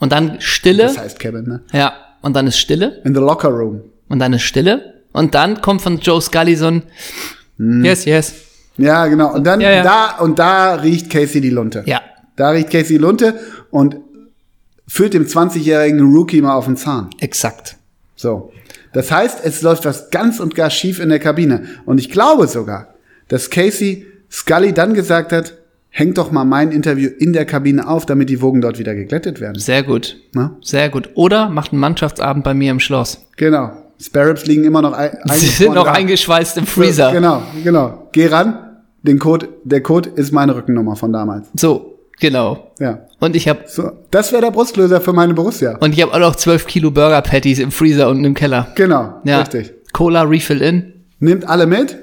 [0.00, 0.82] Und dann Stille.
[0.82, 1.62] Das heißt Cabin, ne?
[1.72, 1.92] Ja.
[2.20, 3.00] Und dann ist Stille.
[3.04, 3.80] In the locker room.
[4.08, 4.94] Und dann ist Stille.
[5.12, 6.82] Und dann kommt von Joe Scully so ein
[7.56, 8.34] Yes, yes.
[8.76, 9.32] Ja, genau.
[9.34, 9.82] Und dann Ja, ja.
[9.84, 11.84] da und da riecht Casey die Lunte.
[11.86, 12.00] Ja.
[12.34, 13.38] Da riecht Casey die Lunte
[13.70, 13.96] und
[14.88, 17.08] fühlt dem 20-jährigen Rookie mal auf den Zahn.
[17.20, 17.76] Exakt.
[18.16, 18.52] So.
[18.94, 21.64] Das heißt, es läuft was ganz und gar schief in der Kabine.
[21.84, 22.94] Und ich glaube sogar,
[23.28, 25.54] dass Casey Scully dann gesagt hat,
[25.90, 29.40] hängt doch mal mein Interview in der Kabine auf, damit die Wogen dort wieder geglättet
[29.40, 29.58] werden.
[29.60, 30.16] Sehr gut.
[30.32, 30.56] Na?
[30.62, 31.10] Sehr gut.
[31.14, 33.26] Oder macht einen Mannschaftsabend bei mir im Schloss.
[33.36, 33.72] Genau.
[34.00, 35.92] Sparrows liegen immer noch ein, Sie sind noch da.
[35.92, 37.12] eingeschweißt im Freezer.
[37.12, 38.08] Genau, genau.
[38.12, 38.58] Geh ran.
[39.02, 41.48] Den Code, der Code ist meine Rückennummer von damals.
[41.54, 42.72] So, genau.
[42.78, 43.06] Ja.
[43.20, 45.76] Und ich habe So, das wäre der Brustlöser für meine Borussia.
[45.78, 48.68] und ich habe auch noch 12 Kilo Burger Patties im Freezer unten im Keller.
[48.74, 49.40] Genau, Ja.
[49.40, 49.72] richtig.
[49.92, 50.92] Cola Refill in.
[51.20, 51.96] Nimmt alle mit.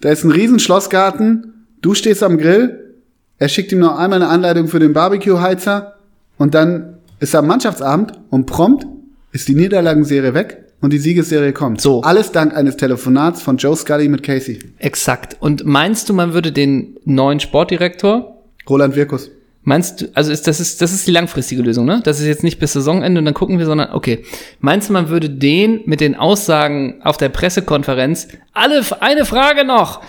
[0.00, 1.66] Da ist ein riesen Schlossgarten.
[1.82, 2.94] Du stehst am Grill.
[3.38, 5.94] Er schickt ihm noch einmal eine Anleitung für den Barbecue-Heizer.
[6.38, 8.86] Und dann ist er am Mannschaftsabend und prompt
[9.32, 11.80] ist die Niederlagenserie weg und die Siegesserie kommt.
[11.80, 12.02] So.
[12.02, 14.58] Alles dank eines Telefonats von Joe Scully mit Casey.
[14.78, 15.36] Exakt.
[15.40, 19.30] Und meinst du, man würde den neuen Sportdirektor Roland Wirkus.
[19.68, 22.00] Meinst du, also ist, das ist, das ist die langfristige Lösung, ne?
[22.02, 24.24] Das ist jetzt nicht bis Saisonende und dann gucken wir, sondern, okay.
[24.60, 30.00] Meinst du, man würde den mit den Aussagen auf der Pressekonferenz, alle, eine Frage noch.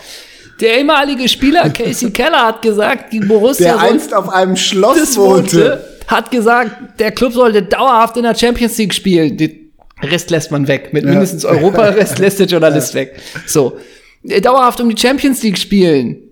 [0.61, 5.83] Der ehemalige Spieler Casey Keller hat gesagt, die Borussia Der einst auf einem Schloss wohnte.
[6.07, 9.35] hat gesagt, der Club sollte dauerhaft in der Champions League spielen.
[9.35, 10.93] Den Rest lässt man weg.
[10.93, 13.19] Mit mindestens Europa, Rest lässt der Journalist weg.
[13.45, 13.77] So.
[14.25, 16.28] Äh, Dauerhaft um die Champions League spielen.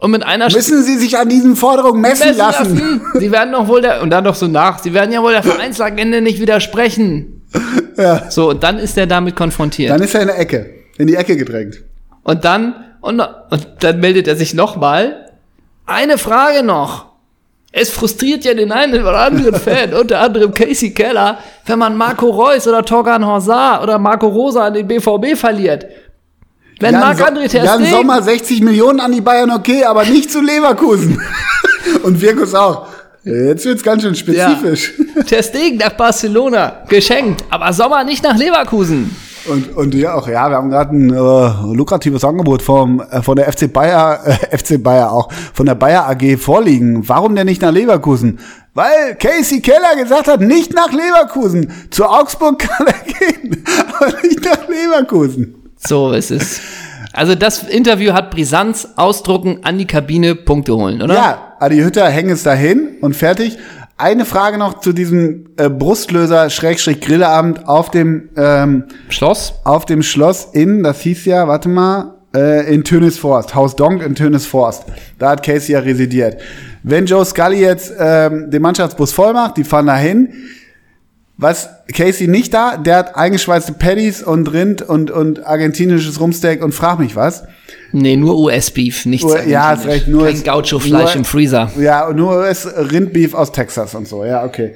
[0.00, 2.78] Und mit einer Müssen Sie sich an diesen Forderungen messen, messen lassen.
[2.78, 3.20] lassen.
[3.20, 5.42] Sie werden doch wohl der, und dann doch so nach, sie werden ja wohl der
[5.42, 7.42] Vereinslegende nicht widersprechen.
[7.98, 8.30] Ja.
[8.30, 9.90] So, und dann ist er damit konfrontiert.
[9.90, 11.82] Dann ist er in der Ecke, in die Ecke gedrängt.
[12.22, 15.26] und dann, und, und dann meldet er sich nochmal.
[15.84, 17.06] Eine Frage noch.
[17.72, 22.30] Es frustriert ja den einen oder anderen Fan, unter anderem Casey Keller, wenn man Marco
[22.30, 25.84] Reus oder Torgan Hazard oder Marco Rosa an den BVB verliert.
[26.80, 30.30] Wenn Jan, Marc-André So- Ter Jan Sommer 60 Millionen an die Bayern, okay, aber nicht
[30.30, 31.20] zu Leverkusen.
[32.02, 32.86] Und Wirkus auch.
[33.22, 34.94] Jetzt wird's ganz schön spezifisch.
[35.26, 39.14] Ter Stegen nach Barcelona, geschenkt, aber Sommer nicht nach Leverkusen.
[39.46, 43.36] Und, und ja auch, ja, wir haben gerade ein äh, lukratives Angebot vom, äh, von
[43.36, 47.06] der FC Bayer, äh, FC Bayer auch, von der Bayer AG vorliegen.
[47.08, 48.38] Warum denn nicht nach Leverkusen?
[48.74, 51.72] Weil Casey Keller gesagt hat, nicht nach Leverkusen.
[51.90, 53.64] Zu Augsburg kann er gehen,
[53.98, 55.54] aber nicht nach Leverkusen.
[55.86, 56.60] So ist es.
[57.12, 61.14] Also das Interview hat Brisanz, ausdrucken, an die Kabine, Punkte holen, oder?
[61.14, 63.58] Ja, Adi Hütter häng es dahin und fertig.
[63.96, 69.54] Eine Frage noch zu diesem äh, Brustlöser Schrägstrich Grilleabend auf dem ähm, Schloss?
[69.64, 74.14] auf dem Schloss in, das hieß ja, warte mal, äh, in Tönisforst, Haus Donk in
[74.14, 74.84] Tönisforst.
[75.18, 76.40] Da hat Casey ja residiert.
[76.82, 80.32] Wenn Joe Scully jetzt ähm, den Mannschaftsbus voll macht, die fahren dahin.
[81.42, 86.72] Was Casey nicht da, der hat eingeschweißte Patties und Rind und, und argentinisches Rumsteak und
[86.72, 87.44] frag mich was.
[87.92, 91.70] Nee, nur US-Beef, nichts Nur- ja, hast recht, nur Kein ist- Gaucho-Fleisch im Freezer.
[91.78, 94.74] Ja, und nur ist Rindbeef aus Texas und so, ja, okay.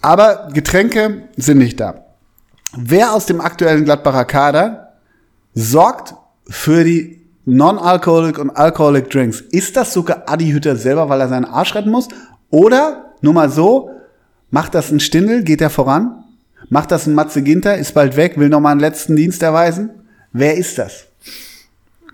[0.00, 2.04] Aber Getränke sind nicht da.
[2.76, 4.92] Wer aus dem aktuellen Gladbacher Kader
[5.54, 6.14] sorgt
[6.48, 9.40] für die Non-Alcoholic und Alcoholic Drinks?
[9.40, 12.06] Ist das sogar Adi Hütter selber, weil er seinen Arsch retten muss?
[12.50, 13.90] Oder, nur mal so,
[14.54, 16.22] macht das ein Stindel, geht er voran?
[16.68, 19.90] Macht das ein Matze Ginter, ist bald weg, will noch mal einen letzten Dienst erweisen?
[20.32, 21.06] Wer ist das?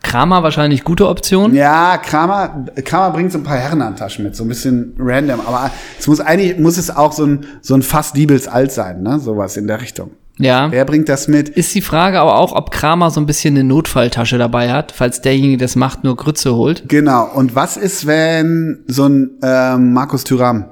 [0.03, 1.55] Kramer wahrscheinlich gute Option.
[1.55, 5.41] Ja, Kramer, Kramer bringt so ein paar Herrenhandtaschen mit, so ein bisschen random.
[5.47, 9.03] Aber es muss eigentlich, muss es auch so ein, so ein Fass Diebels alt sein,
[9.03, 9.21] ne?
[9.21, 10.13] Sowas in der Richtung.
[10.39, 10.73] Ja.
[10.73, 11.51] Wer bringt das mit?
[11.51, 15.21] Ist die Frage aber auch, ob Kramer so ein bisschen eine Notfalltasche dabei hat, falls
[15.21, 16.89] derjenige, der das macht, nur Grütze holt.
[16.89, 17.31] Genau.
[17.35, 20.65] Und was ist, wenn so ein ähm, Markus Thüram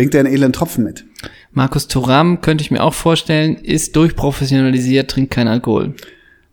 [0.00, 1.04] bringt der einen elenden Tropfen mit?
[1.52, 5.94] Markus Thuram, könnte ich mir auch vorstellen, ist durchprofessionalisiert, trinkt keinen Alkohol.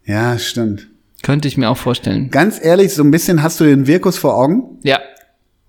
[0.06, 0.88] Ja, stimmt.
[1.24, 2.30] Könnte ich mir auch vorstellen.
[2.30, 5.00] Ganz ehrlich, so ein bisschen hast du den Wirkus vor Augen, Ja.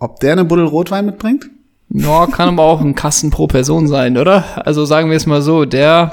[0.00, 1.48] ob der eine Buddel Rotwein mitbringt?
[1.90, 4.66] Ja, kann aber auch ein Kasten pro Person sein, oder?
[4.66, 6.10] Also sagen wir es mal so, der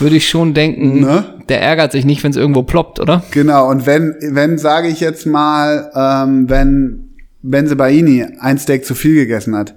[0.00, 1.24] würde ich schon denken, Ne?
[1.48, 3.22] der ärgert sich nicht, wenn es irgendwo ploppt, oder?
[3.30, 7.10] Genau, und wenn, wenn sage ich jetzt mal, ähm, wenn
[7.42, 9.74] Benzebaini ein Steak zu viel gegessen hat,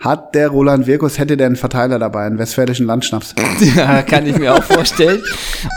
[0.00, 3.34] hat der Roland Wirkus, hätte der einen Verteiler dabei, einen westfälischen Landschnaps.
[3.76, 5.20] Ja, kann ich mir auch vorstellen.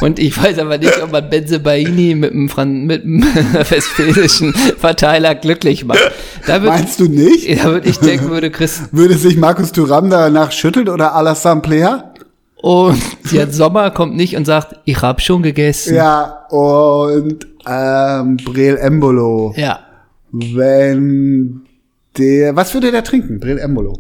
[0.02, 3.22] Und ich weiß aber nicht, ob man Benzebaini mit einem, Fran mit einem
[3.70, 6.00] westfälischen Verteiler glücklich macht.
[6.48, 7.62] Da würde Meinst du nicht?
[7.62, 12.14] da würd ich denken, würde Chris, Würde sich Markus Thuram danach schütteln oder Alassane Plea?
[12.62, 13.02] Und
[13.32, 15.96] jetzt Sommer kommt nicht und sagt, ich hab schon gegessen.
[15.96, 19.54] Ja, und ähm, Brel Embolo.
[19.58, 19.82] Ja.
[20.32, 21.62] Wenn
[22.18, 23.42] der, was würde der trinken?
[23.42, 24.00] Brel Embolo.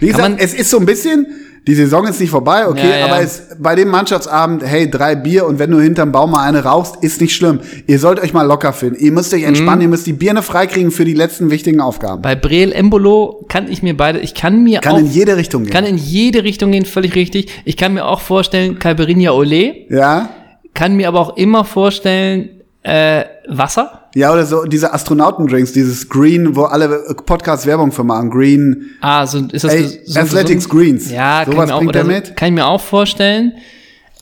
[0.00, 1.26] Wie Kann gesagt, es ist so ein bisschen,
[1.66, 3.04] die Saison ist nicht vorbei, okay, Ja, ja.
[3.06, 6.64] aber es, bei dem Mannschaftsabend, hey, drei Bier und wenn du hinterm Baum mal eine
[6.64, 7.60] rauchst, ist nicht schlimm.
[7.86, 8.96] Ihr sollt euch mal locker finden.
[8.98, 9.82] Ihr müsst euch entspannen, Mhm.
[9.82, 12.20] ihr müsst die Birne freikriegen für die letzten wichtigen Aufgaben.
[12.20, 15.62] Bei Breel Embolo kann ich mir beide, ich kann mir Kann auch, in jede Richtung
[15.62, 15.72] gehen.
[15.72, 17.48] kann in jede Richtung gehen, völlig richtig.
[17.64, 20.30] Ich kann mir auch vorstellen, Calperinia Ole, ja?
[20.74, 24.08] kann mir aber auch immer vorstellen, äh, Wasser.
[24.14, 28.30] Ja, oder so diese Astronautendrinks, dieses Green, wo alle Podcasts Werbung für machen.
[28.30, 30.70] Green, Ah, so ist das Ey, so Athletics gesund?
[30.70, 31.10] Greens.
[31.10, 33.52] Ja, kann Sowas ich mir auch, so, kann ich mir auch vorstellen.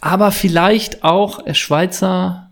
[0.00, 2.50] Aber vielleicht auch äh, Schweizer,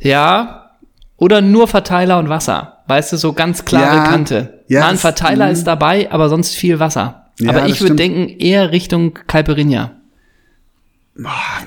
[0.00, 0.70] ja,
[1.16, 2.78] oder nur Verteiler und Wasser.
[2.86, 4.60] Weißt du, so ganz klare Ja, Kante.
[4.68, 5.52] ja, Mal ein Verteiler mhm.
[5.52, 7.26] ist dabei, aber sonst viel Wasser.
[7.38, 9.92] Ja, aber ich würde denken, eher Richtung Calperinia.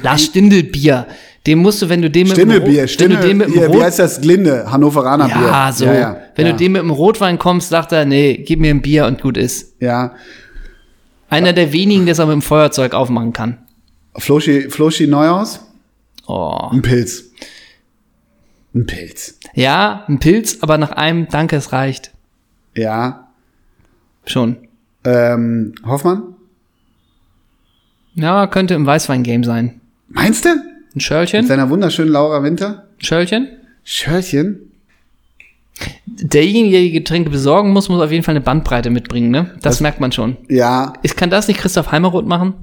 [0.01, 1.07] Lars Stindelbier.
[1.45, 4.21] Den musst du, wenn du mit dem wenn du mit dem hier, wie heißt das?
[4.21, 5.47] Glinde, Hannoveraner Bier.
[5.47, 5.85] ja, so.
[5.85, 6.51] Ja, ja, wenn ja.
[6.53, 9.35] du dem mit dem Rotwein kommst, sagt er, nee, gib mir ein Bier und gut
[9.35, 9.75] ist.
[9.81, 10.15] Ja.
[11.29, 13.57] Einer der wenigen, der es auch mit dem Feuerzeug aufmachen kann.
[14.15, 15.59] Floschi, Floschi Neuhaus?
[16.27, 16.69] Oh.
[16.71, 17.25] Ein Pilz.
[18.73, 19.39] Ein Pilz.
[19.53, 22.11] Ja, ein Pilz, aber nach einem Danke, es reicht.
[22.75, 23.27] Ja.
[24.25, 24.57] Schon.
[25.03, 26.23] Ähm, Hoffmann?
[28.15, 29.81] Ja, könnte im Weißwein-Game sein.
[30.07, 30.49] Meinst du?
[30.93, 31.47] Ein Mit Schörlchen?
[31.47, 32.83] seiner wunderschönen Laura Winter?
[32.99, 33.47] Schörlchen?
[33.83, 34.59] Schörchen?
[36.05, 39.55] Derjenige, der die Getränke besorgen muss, muss auf jeden Fall eine Bandbreite mitbringen, ne?
[39.63, 40.37] Das merkt man schon.
[40.49, 40.93] Ja.
[41.01, 42.53] Ich kann das nicht Christoph Heimeroth machen?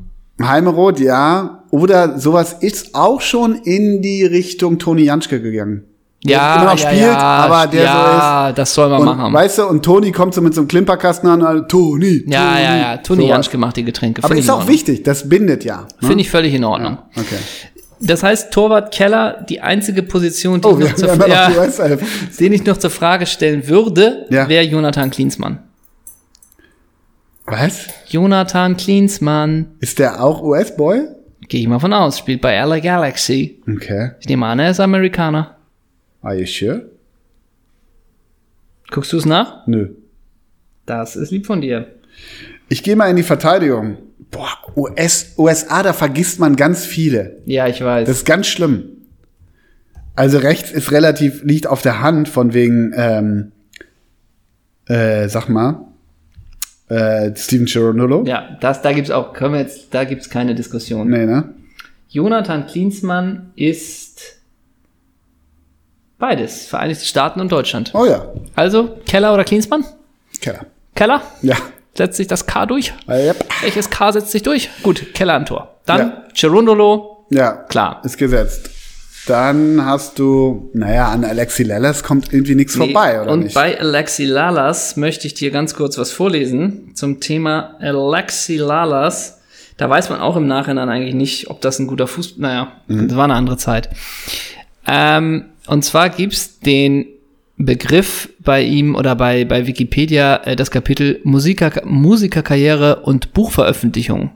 [0.40, 1.64] Heimeroth, ja.
[1.70, 5.82] Oder sowas ist auch schon in die Richtung Toni Janschke gegangen.
[6.24, 9.16] Der immer noch spielt, aber der ja, das soll man so ist.
[9.16, 9.26] machen.
[9.28, 12.60] Und, weißt du, und Toni kommt so mit so einem Klimperkasten an, also, Toni, ja,
[12.60, 12.96] ja, ja.
[12.98, 13.30] Toni Sowas.
[13.30, 14.22] Janschke macht die Getränke.
[14.22, 15.86] Aber ist auch wichtig, das bindet ja.
[16.00, 16.08] Ne?
[16.08, 16.98] Finde ich völlig in Ordnung.
[17.16, 17.38] Okay.
[18.02, 21.50] Das heißt, Torwart Keller, die einzige Position, die, Oh, ich, noch ja
[22.40, 24.48] den ich noch zur Frage stellen würde, Ja.
[24.48, 25.58] wäre Jonathan Klinsmann.
[27.46, 27.88] Was?
[28.08, 31.08] Jonathan Klinsmann, Ist der auch US-Boy?
[31.48, 33.60] gehe ich mal von aus, spielt bei LA Galaxy.
[33.68, 34.12] Okay.
[34.20, 35.56] Ich nehme an, er ist Amerikaner.
[36.22, 36.86] Are you sure?
[38.90, 39.66] Guckst du es nach?
[39.66, 39.90] Nö.
[40.86, 41.86] Das ist lieb von dir.
[42.68, 43.98] Ich gehe mal in die Verteidigung.
[44.30, 47.38] Boah, US, USA, da vergisst man ganz viele.
[47.46, 48.06] Ja, ich weiß.
[48.06, 48.84] Das ist ganz schlimm.
[50.14, 53.52] Also rechts ist relativ, liegt auf der Hand von wegen, ähm,
[54.86, 55.86] äh, sag mal,
[56.88, 58.24] äh, Steven Cherondolo.
[58.24, 61.08] ja, das, da gibt's auch, können wir jetzt, da gibt's keine Diskussion.
[61.08, 61.54] Nee, ne?
[62.08, 64.40] Jonathan Klinsmann ist
[66.18, 67.92] beides, Vereinigte Staaten und Deutschland.
[67.94, 69.84] Oh ja, Also, Keller oder Klinsmann?
[70.40, 70.66] Keller.
[70.94, 71.22] Keller?
[71.42, 71.56] Ja.
[71.96, 72.92] Setzt sich das K durch?
[73.08, 73.44] Yep.
[73.62, 74.70] Welches K setzt sich durch?
[74.82, 75.76] Gut, Keller am Tor.
[75.86, 76.22] Dann Ja.
[76.34, 78.00] Cherundolo, Ja, klar.
[78.04, 78.70] ist gesetzt.
[79.26, 83.54] Dann hast du, naja, an Alexi Lellas kommt irgendwie nichts vorbei, oder und nicht?
[83.54, 89.38] bei Alexi Lalas möchte ich dir ganz kurz was vorlesen zum Thema Alexi Lalas.
[89.76, 92.38] Da weiß man auch im Nachhinein eigentlich nicht, ob das ein guter Fuß...
[92.38, 93.08] Naja, Mhm.
[93.08, 93.90] das war eine andere Zeit.
[94.86, 97.06] Ähm, und zwar gibt's den
[97.64, 104.30] Begriff bei ihm oder bei, bei Wikipedia äh, das Kapitel Musiker, Musikerkarriere und Buchveröffentlichung.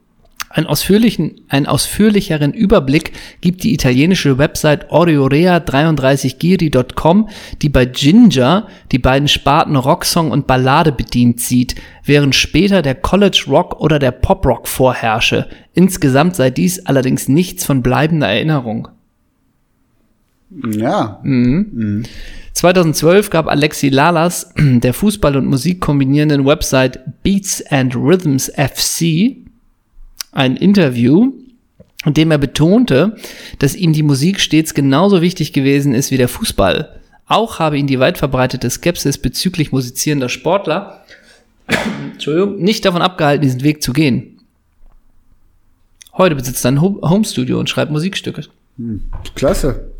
[0.49, 7.27] Einen ausführlichen, einen ausführlicheren Überblick gibt die italienische Website oreorea33giri.com,
[7.61, 13.43] die bei Ginger die beiden Sparten Rocksong und Ballade bedient sieht, während später der College
[13.47, 15.47] Rock oder der Pop Rock vorherrsche.
[15.73, 18.87] Insgesamt sei dies allerdings nichts von bleibender Erinnerung.
[20.51, 21.21] ja,
[22.53, 29.44] 2012 gab Alexi Lalas der Fußball und Musik kombinierenden Website Beats and Rhythms FC
[30.35, 31.33] ein Interview,
[32.05, 33.15] in dem er betonte,
[33.59, 36.99] dass ihm die Musik stets genauso wichtig gewesen ist wie der Fußball.
[37.27, 41.03] Auch habe ihn die weit verbreitete Skepsis bezüglich musizierender Sportler
[42.13, 44.39] Entschuldigung, nicht davon abgehalten, diesen Weg zu gehen.
[46.13, 48.43] Heute besitzt er ein Ho- Homestudio und schreibt Musikstücke.
[49.33, 49.91] klasse.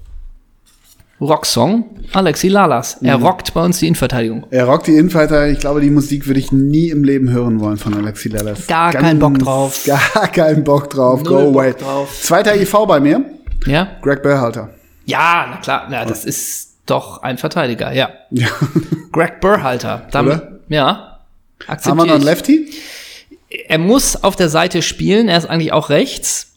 [1.22, 2.98] Rocksong, Alexi Lalas.
[3.02, 4.46] Er rockt bei uns die Innenverteidigung.
[4.52, 5.48] Er rockt die Infighter.
[5.48, 8.68] Ich glaube, die Musik würde ich nie im Leben hören wollen von Alexi Lalas.
[8.68, 9.84] Gar keinen Bock drauf.
[9.86, 11.24] Gar keinen Bock drauf.
[11.24, 11.74] Null Go Bock away.
[11.74, 12.20] drauf.
[12.22, 13.24] Zweiter IV bei mir.
[13.66, 13.88] Ja?
[14.02, 14.72] Greg Berhalter.
[15.06, 15.88] Ja, na klar.
[15.90, 18.10] Ja, das ist doch ein Verteidiger, ja.
[18.32, 18.48] Ja.
[19.12, 20.08] Greg Burhalter.
[20.12, 20.60] Dann, Oder?
[20.68, 20.88] Ja.
[20.88, 22.24] Haben wir Akzeptiere noch einen.
[22.24, 22.70] Lefty?
[23.70, 25.30] Er muss auf der Seite spielen.
[25.30, 26.52] Er ist eigentlich auch rechts.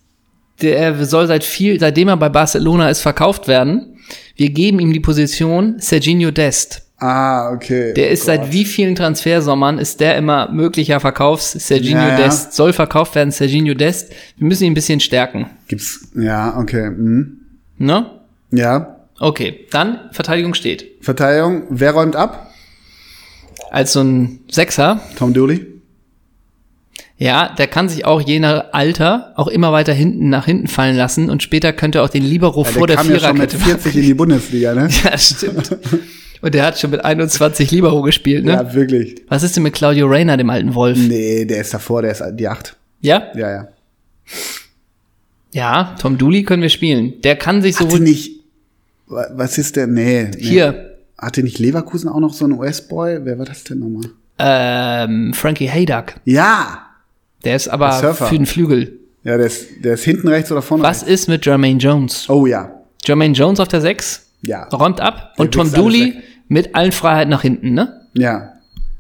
[0.61, 3.98] Der soll seit viel, seitdem er bei Barcelona ist, verkauft werden.
[4.37, 6.83] Wir geben ihm die Position Serginho Dest.
[7.01, 7.95] Ah, okay.
[7.95, 8.53] Der Oh ist seit Gott.
[8.53, 12.17] wie vielen Transfersommern ist der immer möglicher Verkaufs Serginho Ja, ja.
[12.17, 14.13] Dest soll verkauft werden Serginho Dest.
[14.37, 16.91] Wir müssen ihn ein bisschen stärken, Gibt's, ja, okay.
[16.91, 17.39] Mhm.
[17.79, 18.07] ne?
[18.51, 18.97] Ja.
[19.21, 20.87] Okay, dann Verteidigung steht.
[21.01, 21.65] Verteidigung.
[21.71, 22.53] Wer räumt ab?
[23.71, 25.67] Als so ein Sechser, Tom Dooley?
[27.19, 30.97] Ja, der kann sich auch je nach Alter auch immer weiter hinten nach hinten fallen
[30.97, 33.81] lassen und später könnte auch den Libero Ja, vor der, kam ja schon mit Viererkette
[33.81, 34.89] 40 in die Bundesliga, ne?
[35.05, 35.77] Ja, stimmt.
[36.41, 38.53] Und der hat schon mit 21 Libero gespielt, ne?
[38.53, 39.23] Ja, wirklich.
[39.29, 40.97] Was ist denn mit Claudio Reyna, dem alten Wolf?
[40.97, 42.77] Nee, der ist davor, der ist die 8.
[43.01, 43.25] Ja?
[43.35, 43.69] Ja, ja.
[45.53, 47.15] Ja, Tom Dooley können wir spielen.
[47.23, 48.45] Der kann sich Hatte sowohl nicht,
[49.09, 50.25] wa- was ist der, nee.
[50.35, 50.41] nee.
[50.41, 53.21] hier, Hatte nicht Leverkusen auch noch so einen US-Boy?
[53.25, 54.05] Wer war das denn nochmal?
[54.39, 56.15] ähm, Frankie Hayduck.
[56.25, 56.85] Ja!
[57.49, 58.99] Der ist aber Der für den Flügel.
[59.25, 61.11] Ja, der ist, der ist hinten rechts oder vorne Was rechts.
[61.23, 62.29] ist mit Jermaine Jones?
[62.29, 62.71] Oh ja.
[63.05, 64.65] Jermaine Jones auf der 6 Ja.
[64.65, 66.15] räumt ab und Der Tom wichst alles Dooley
[66.49, 68.03] mit allen Freiheiten nach hinten, ne?
[68.13, 68.53] Ja.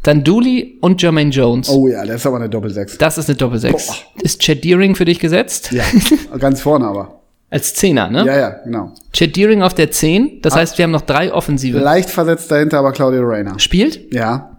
[0.03, 1.68] Dann Dooley und Jermaine Jones.
[1.68, 2.96] Oh ja, der ist aber eine Doppel-6.
[2.99, 3.70] Das ist eine Doppel-6.
[3.72, 4.22] Boah.
[4.22, 5.70] Ist Chad Deering für dich gesetzt?
[5.72, 5.84] Ja.
[6.38, 7.20] Ganz vorne aber.
[7.51, 8.24] Als Zehner, ne?
[8.24, 8.92] Ja, ja, genau.
[9.12, 10.40] Chad Deering auf der 10.
[10.40, 11.78] Das heißt, wir haben noch drei Offensive.
[11.80, 13.59] Leicht versetzt dahinter aber Claudio Reyna.
[13.59, 14.11] Spielt.
[14.14, 14.57] Ja.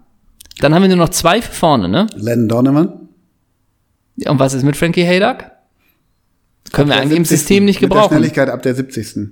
[0.60, 2.06] Dann haben wir nur noch zwei für vorne, ne?
[2.16, 3.09] Len Donovan.
[4.28, 5.46] Und was ist mit Frankie Hayduck?
[6.72, 7.40] Können wir eigentlich im 70.
[7.40, 8.14] System nicht Mit der gebrauchen.
[8.18, 9.30] Schnelligkeit ab der 70.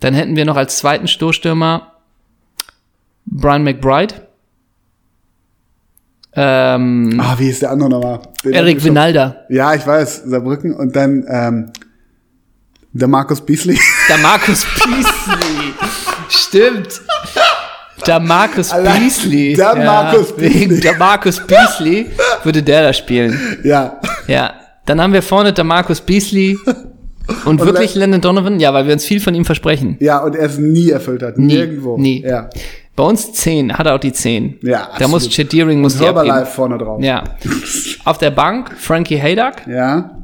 [0.00, 1.92] Dann hätten wir noch als zweiten Stoßstürmer
[3.26, 4.14] Brian McBride.
[6.34, 8.20] Ähm, Ah, wie ist der andere nochmal?
[8.44, 9.36] Den Eric Vinalda.
[9.50, 10.74] Ja, ich weiß, Saarbrücken.
[10.74, 11.72] Und dann ähm,
[12.92, 13.78] der Markus Beasley.
[14.08, 15.74] Der Markus Beasley.
[16.28, 17.00] Stimmt.
[18.06, 19.54] Der Markus Allein Beasley.
[19.54, 20.80] der Markus wegen Beasley.
[20.80, 22.10] Der Markus Beasley
[22.42, 23.38] würde der da spielen.
[23.64, 24.00] ja.
[24.26, 24.54] Ja.
[24.86, 26.58] Dann haben wir vorne der Markus Beasley.
[27.44, 28.58] Und, wirklich Landon Donovan?
[28.58, 29.96] Ja, weil wir uns viel von ihm versprechen.
[30.00, 31.38] Ja, und er es nie erfüllt hat.
[31.38, 31.96] Nie, Nirgendwo.
[31.96, 32.20] nie.
[32.22, 32.50] Ja.
[32.96, 34.58] Bei uns 10, hat er auch die 10.
[34.62, 35.32] Ja, Da muss absolut.
[35.48, 36.26] Chad Deering muss die abgeben.
[36.26, 37.00] Herbalife vorne drauf.
[37.00, 37.22] Ja.
[38.04, 39.66] Auf der Bank Frankie Hayduck.
[39.68, 40.18] Ja.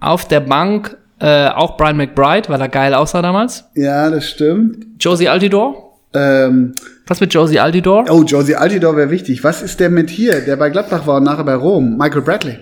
[0.00, 3.64] Auf der Bank äh, auch Brian McBride, weil er geil aussah damals.
[3.74, 4.86] Ja, das stimmt.
[4.98, 5.74] Josie Altidore.
[6.14, 6.72] Ähm,
[7.06, 8.06] Was mit Josie Altidore?
[8.10, 9.44] oh, Josie Altidore wäre wichtig.
[9.44, 11.98] Was ist der mit hier, der bei Gladbach war und nachher bei Rom?
[11.98, 12.58] Michael Bradley.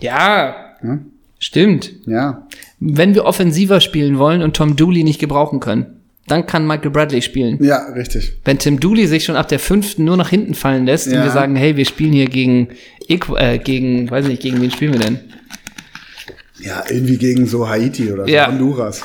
[0.00, 0.54] Ja.
[0.80, 1.06] Hm?
[1.38, 1.92] Stimmt.
[2.06, 2.46] Ja.
[2.80, 5.86] Wenn wir offensiver spielen wollen und Tom Dooley nicht gebrauchen können,
[6.28, 7.62] dann kann Michael Bradley spielen.
[7.62, 8.34] Ja, richtig.
[8.44, 11.18] Wenn Tim Dooley sich schon ab der fünften nur nach hinten fallen lässt Ja.
[11.18, 12.68] und wir sagen, hey, wir spielen hier gegen,
[13.08, 15.18] äh, gegen, weiß nicht, gegen wen spielen wir denn?
[16.62, 18.30] Ja, irgendwie gegen so Haiti oder so.
[18.30, 18.48] Ja.
[18.48, 19.02] Honduras.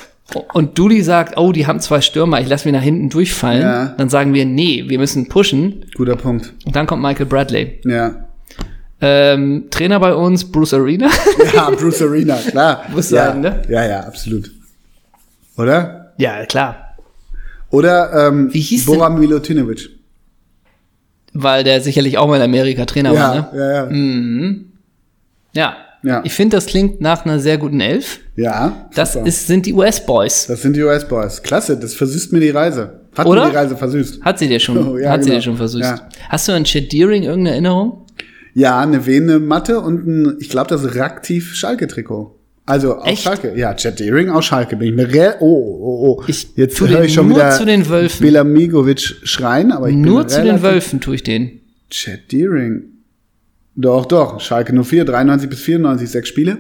[0.53, 3.61] Und Dooley sagt, oh, die haben zwei Stürmer, ich lasse mich nach hinten durchfallen.
[3.61, 3.85] Ja.
[3.97, 5.85] Dann sagen wir, nee, wir müssen pushen.
[5.95, 6.53] Guter Punkt.
[6.65, 7.79] Und dann kommt Michael Bradley.
[7.85, 8.24] Ja.
[9.01, 11.09] Ähm, Trainer bei uns, Bruce Arena.
[11.53, 12.85] Ja, Bruce Arena, klar.
[12.93, 13.27] Muss ja.
[13.27, 13.61] sein, ne?
[13.69, 14.51] Ja, ja, absolut.
[15.57, 16.13] Oder?
[16.17, 16.97] ja, klar.
[17.69, 19.89] Oder ähm, Wie hieß Boran Milutinovic.
[21.33, 23.49] Weil der sicherlich auch mal in Amerika Trainer Ja, war, ne?
[23.53, 24.55] ja, ja.
[25.53, 25.77] Ja.
[26.03, 26.21] Ja.
[26.23, 28.19] Ich finde, das klingt nach einer sehr guten Elf.
[28.35, 28.87] Ja.
[28.93, 29.25] Das super.
[29.25, 30.45] ist, sind die US-Boys.
[30.47, 31.41] Das sind die US-Boys.
[31.41, 32.99] Klasse, das versüßt mir die Reise.
[33.17, 33.45] Hat Oder?
[33.45, 34.21] mir die Reise versüßt.
[34.21, 35.39] Hat sie dir schon, Oh, ja, hat sie genau.
[35.39, 35.83] dir schon versüßt.
[35.83, 36.09] Ja.
[36.29, 38.04] Hast du an Chad Deering irgendeine Erinnerung?
[38.55, 42.39] Ja, eine Vene Matte und ein, ich glaube, das ist Reaktiv Schalke-Trikot.
[42.65, 43.21] Also auf Echt?
[43.23, 43.53] Schalke.
[43.55, 44.75] Ja, Chad Deering aus Schalke.
[44.75, 46.23] Bin ich mir re oh, oh, oh.
[46.25, 48.25] Ich Jetzt höre ich schon nur wieder zu den Wölfen.
[48.25, 51.59] Belamigovic schreien, aber ich Nur zu den Wölfen tue ich den.
[51.91, 52.83] Chad Deering.
[53.75, 54.39] Doch, doch.
[54.39, 56.57] Schalke 04, 93 bis 94, sechs Spiele.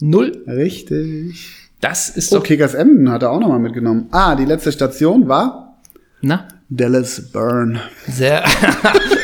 [0.00, 0.44] Null.
[0.46, 1.48] Richtig.
[1.80, 2.44] Das ist So, doch.
[2.44, 4.06] Kickers Emden hat er auch nochmal mitgenommen.
[4.12, 5.80] Ah, die letzte Station war
[6.20, 7.80] Na, Dallas Burn.
[8.06, 8.44] sehr.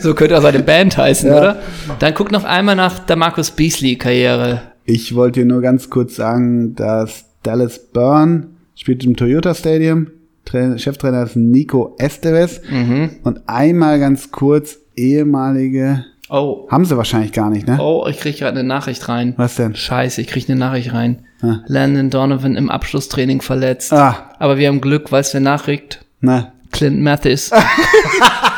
[0.00, 1.36] so könnte auch seine Band heißen, Ja.
[1.38, 1.62] oder?
[1.98, 4.62] Dann guck noch einmal nach der Marcus Beasley-Karriere.
[4.84, 10.08] Ich wollte dir nur ganz kurz sagen, dass Dallas Burn spielt im Toyota Stadium.
[10.44, 12.60] Tra Cheftrainer ist Nico Esteves.
[12.70, 13.10] Mhm.
[13.22, 16.04] Und einmal ganz kurz ehemalige.
[16.28, 16.66] Oh.
[16.70, 17.78] Haben sie wahrscheinlich gar nicht, ne?
[17.80, 19.34] Oh, ich krieg gerade eine Nachricht rein.
[19.36, 19.74] Was denn?
[19.74, 21.24] Scheiße, ich krieg eine Nachricht rein.
[21.42, 21.58] Ah.
[21.66, 23.92] Landon Donovan im Abschlusstraining verletzt.
[23.92, 26.04] Ah, Aber wir haben Glück, weißt du, wer nachrückt?
[26.20, 26.52] na.
[26.72, 27.50] Clint Mathis.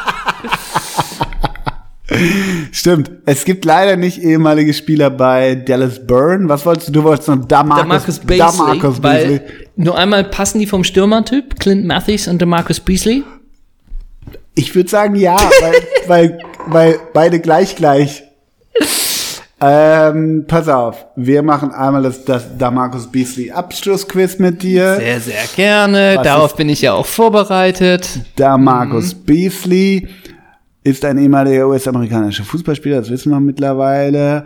[2.73, 3.11] Stimmt.
[3.27, 6.49] Es gibt leider nicht ehemalige Spieler bei Dallas Byrne.
[6.49, 6.93] Was wolltest du?
[6.93, 9.41] Du wolltest noch Damarcus, Marcus Beasley, Damarcus Beasley.
[9.77, 13.23] nur einmal passen die vom Stürmertyp, Clint Matthews und Marcus Beasley.
[14.55, 15.75] Ich würde sagen ja, weil,
[16.07, 18.25] weil, weil beide gleich gleich.
[19.65, 24.97] Ähm, pass auf, wir machen einmal das, das Damarcus Beasley Abschlussquiz mit dir.
[24.97, 26.15] Sehr, sehr gerne.
[26.17, 28.09] Was Darauf bin ich ja auch vorbereitet.
[28.35, 29.19] Damarcus Mhm.
[29.25, 30.09] Beasley
[30.85, 34.45] ist ein ehemaliger US-amerikanischer Fußballspieler, das wissen wir mittlerweile.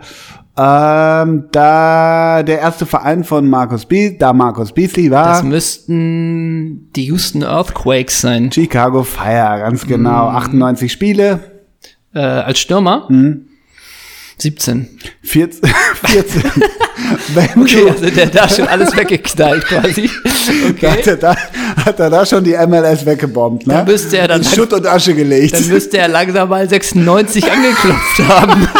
[0.59, 7.05] Ähm, da der erste Verein von Marcus Be da Marcus Beasley war Das müssten die
[7.05, 8.51] Houston Earthquakes sein.
[8.51, 10.29] Chicago Fire, ganz genau.
[10.31, 10.35] Mhm.
[10.35, 11.39] 98 Spiele,
[12.15, 13.05] Äh, als Stürmer?
[13.09, 13.45] Mhm.
[14.39, 14.99] 17.
[15.23, 15.61] 14.
[16.05, 16.43] 14.
[17.33, 20.09] Wenn Okay, also der da schon alles weggeknallt quasi.
[20.81, 21.35] da hat, er da,
[21.85, 23.73] hat er da schon die MLS weggebombt, ne?
[23.73, 25.53] Dann müsste er dann- In Schutt und Asche gelegt.
[25.53, 28.67] Dann müsste er langsam mal 96 angeklopft haben.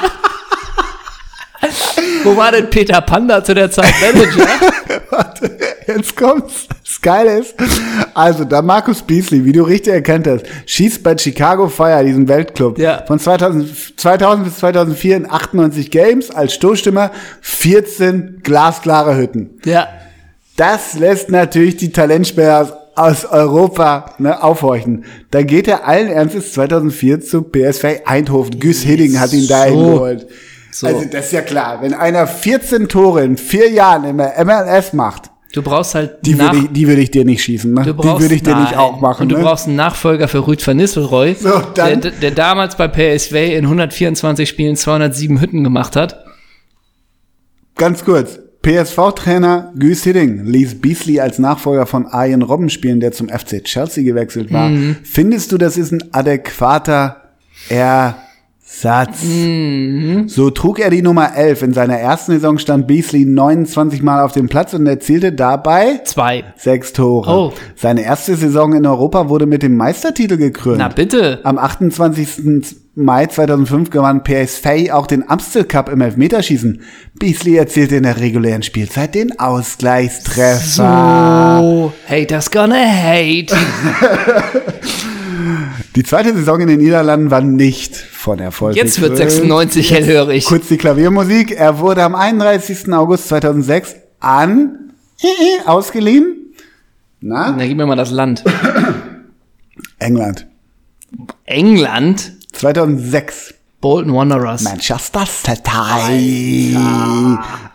[2.23, 4.47] Wo war denn Peter Panda zu der Zeit Manager?
[5.09, 6.67] Warte, jetzt kommt's.
[6.83, 7.55] Das Geile ist,
[8.17, 12.79] also da Markus Beasley, wie du richtig erkannt hast, schießt bei Chicago Fire, diesem Weltclub,
[12.79, 13.03] Ja.
[13.05, 17.11] von 2000, 2000 bis 2004 in 98 Games als Stoßstimmer,
[17.41, 19.51] 14 glasklare Hütten.
[19.65, 19.87] Ja.
[20.55, 25.05] Das lässt natürlich die Talentsperre aus, Europa ne, aufhorchen.
[25.29, 28.59] Da geht er allen Ernstes 2004 zu PSV Eindhoven.
[28.59, 29.91] Güss Hidding hat ihn dahin So.
[29.93, 30.27] geholt.
[30.71, 30.87] So.
[30.87, 35.29] Also das ist ja klar, wenn einer 14 Tore in vier Jahren der MLS macht,
[35.57, 37.81] Du brauchst halt die würde ich, die würde ich dir nicht schießen, ne?
[37.81, 38.79] Die würde ich dir nicht nein.
[38.79, 39.41] auch machen, Und du ne?
[39.41, 44.47] brauchst einen Nachfolger für Rüd van Nistelrooy, So, der, der damals bei PSV in 124
[44.47, 46.23] Spielen 207 Hütten gemacht hat.
[47.75, 48.37] Ganz kurz.
[48.61, 54.03] PSV-Trainer Güs Hidding ließ Beasley als Nachfolger von Arjen Robben spielen, der zum FC Chelsea
[54.03, 54.69] gewechselt war.
[54.69, 54.97] Mhm.
[55.03, 57.23] Findest du, das ist ein adäquater
[58.69, 59.23] Ersatz?
[59.23, 60.27] Mhm.
[60.27, 61.63] So trug er die Nummer 11.
[61.63, 66.43] In seiner ersten Saison stand Beasley 29 Mal auf dem Platz und erzielte dabei Zwei.
[66.57, 67.29] sechs Tore.
[67.29, 67.53] Oh.
[67.75, 70.79] Seine erste Saison in Europa wurde mit dem Meistertitel gekrönt.
[70.79, 71.39] Na bitte.
[71.43, 72.75] Am 28.
[72.99, 76.81] Mai 2005 gewann PSV auch den Amstel Cup im Elfmeterschießen.
[77.19, 80.55] Beasley erzielte in der regulären Spielzeit den Ausgleichstreffer.
[80.57, 83.55] So, haters gonna hate.
[85.95, 88.75] Die zweite Saison in den Niederlanden war nicht von Erfolg.
[88.75, 89.31] Jetzt wird gekrönt.
[89.31, 90.45] 96 hellhörig.
[90.45, 91.51] Kurz die Klaviermusik.
[91.51, 92.91] Er wurde am 31.
[92.93, 94.93] August 2006 an
[95.65, 96.53] ausgeliehen.
[97.19, 97.51] Na?
[97.51, 98.43] Na, gib mir mal das Land.
[99.99, 100.47] England.
[101.45, 103.53] England, 2006.
[103.79, 104.63] Bolton Wanderers.
[104.63, 106.75] Manchester City.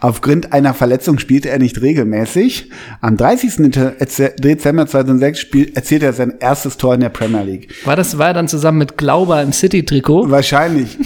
[0.00, 2.70] Aufgrund einer Verletzung spielte er nicht regelmäßig.
[3.00, 3.70] Am 30.
[4.40, 7.68] Dezember 2006 spiel, erzielte er sein erstes Tor in der Premier League.
[7.84, 10.28] War das war er dann zusammen mit Glauber im City-Trikot?
[10.28, 10.98] Wahrscheinlich.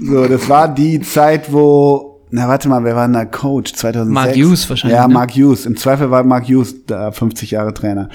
[0.00, 3.72] So, das war die Zeit, wo, na warte mal, wer war denn da Coach?
[3.72, 4.14] 2006?
[4.14, 5.14] Mark Hughes wahrscheinlich, Ja, ne?
[5.14, 5.66] Mark Hughes.
[5.66, 8.08] Im Zweifel war Mark Hughes da 50 Jahre Trainer.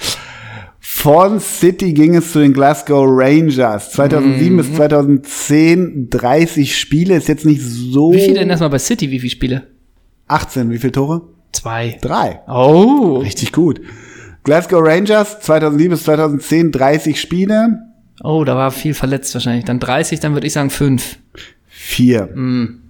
[1.02, 3.92] Von City ging es zu den Glasgow Rangers.
[3.94, 4.58] 2007 Mhm.
[4.58, 8.12] bis 2010 30 Spiele, ist jetzt nicht so.
[8.12, 9.10] Wie viele denn erstmal bei City?
[9.10, 9.68] Wie viele Spiele?
[10.28, 11.22] 18, wie viele Tore?
[11.54, 11.98] Zwei.
[12.02, 12.42] Drei.
[12.50, 13.20] Oh.
[13.20, 13.80] Richtig gut.
[14.44, 17.80] Glasgow Rangers 2007 bis 2010 30 Spiele,
[18.22, 19.64] Oh, da war viel verletzt wahrscheinlich.
[19.64, 21.18] Dann 30, dann würde ich sagen fünf.
[21.66, 22.26] vier.
[22.36, 22.82] Mm.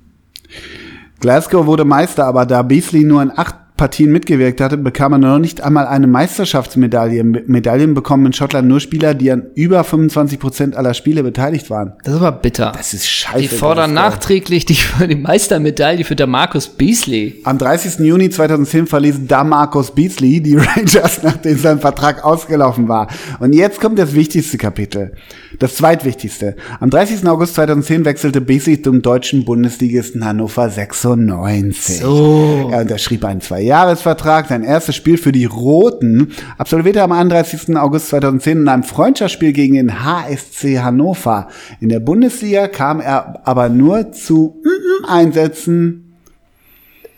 [1.19, 5.39] Glasgow wurde Meister, aber da Beasley nur in acht Partien mitgewirkt hatte, bekam er noch
[5.39, 7.23] nicht einmal eine Meisterschaftsmedaille.
[7.23, 11.93] Medaillen bekommen in Schottland nur Spieler, die an über 25 Prozent aller Spiele beteiligt waren.
[12.03, 12.73] Das ist aber bitter.
[12.75, 13.39] Das ist scheiße.
[13.39, 14.77] die fordern nachträglich die,
[15.07, 17.39] die Meistermedaille für der Markus Beasley.
[17.45, 17.99] Am 30.
[17.99, 23.07] Juni 2010 verließ Damarcus Beasley die Rangers, nachdem sein Vertrag ausgelaufen war.
[23.39, 25.13] Und jetzt kommt das wichtigste Kapitel.
[25.59, 26.57] Das zweitwichtigste.
[26.81, 27.25] Am 30.
[27.27, 31.99] August 2010 wechselte Beasley zum deutschen Bundesligisten Hannover 96.
[31.99, 32.69] So.
[32.73, 33.39] Er unterschrieb einen
[33.69, 34.47] Zweijahresvertrag.
[34.47, 37.77] Sein erstes Spiel für die Roten absolvierte er am 31.
[37.77, 41.49] August 2010 in einem Freundschaftsspiel gegen den HSC Hannover.
[41.79, 44.59] In der Bundesliga kam er aber nur zu
[45.07, 46.15] Einsätzen.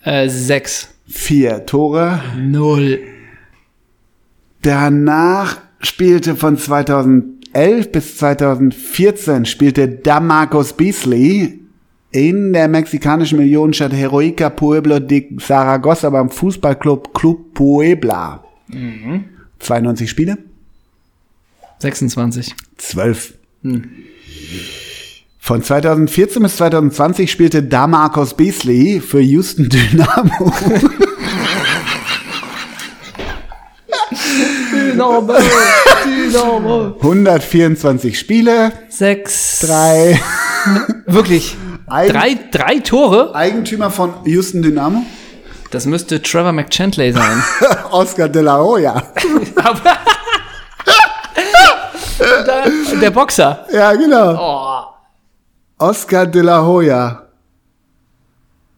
[0.04, 0.90] Äh, sechs.
[1.08, 2.20] Vier Tore.
[2.38, 3.00] Null.
[4.62, 11.61] Danach spielte von 2011 bis 2014 spielte Damarcus Beasley
[12.12, 18.44] in der mexikanischen Millionenstadt Heroica Pueblo de Zaragoza beim Fußballclub Club Puebla.
[19.60, 20.38] 92 Spiele,
[21.80, 22.56] 26.
[22.78, 23.34] 12.
[25.40, 30.54] Von 2014 bis 2020 spielte Damarcus Beasley für Houston Dynamo.
[34.72, 35.34] Dynamo.
[36.06, 36.96] Dynamo.
[37.02, 39.60] 124 Spiele, Sechs.
[39.62, 40.20] drei.
[41.08, 41.58] Wirklich.
[41.92, 43.36] Eigen- Drei, drei Tore?
[43.36, 45.04] Eigentümer von Houston Dynamo?
[45.72, 47.44] Das müsste Trevor McChantley sein.
[47.92, 49.02] Oscar de la Hoya.
[53.02, 53.66] Der Boxer.
[53.74, 54.36] Ja, genau.
[54.40, 54.84] Oh.
[55.84, 57.24] Oscar de la Hoya.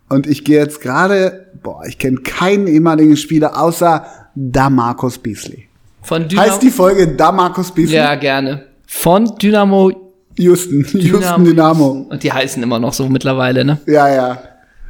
[0.09, 4.05] Und ich gehe jetzt gerade, boah, ich kenne keinen ehemaligen Spieler außer
[4.36, 5.68] da Marcus Beasley.
[6.01, 6.47] Von Dynamo.
[6.47, 7.95] Heißt die Folge da Marcus Beasley?
[7.97, 8.68] ja, gerne.
[8.88, 10.02] Von Dynamo
[10.38, 12.07] Houston, Houston Dynamo.
[12.09, 13.79] Und die heißen immer noch so mittlerweile, ne?
[13.86, 14.41] Ja, ja.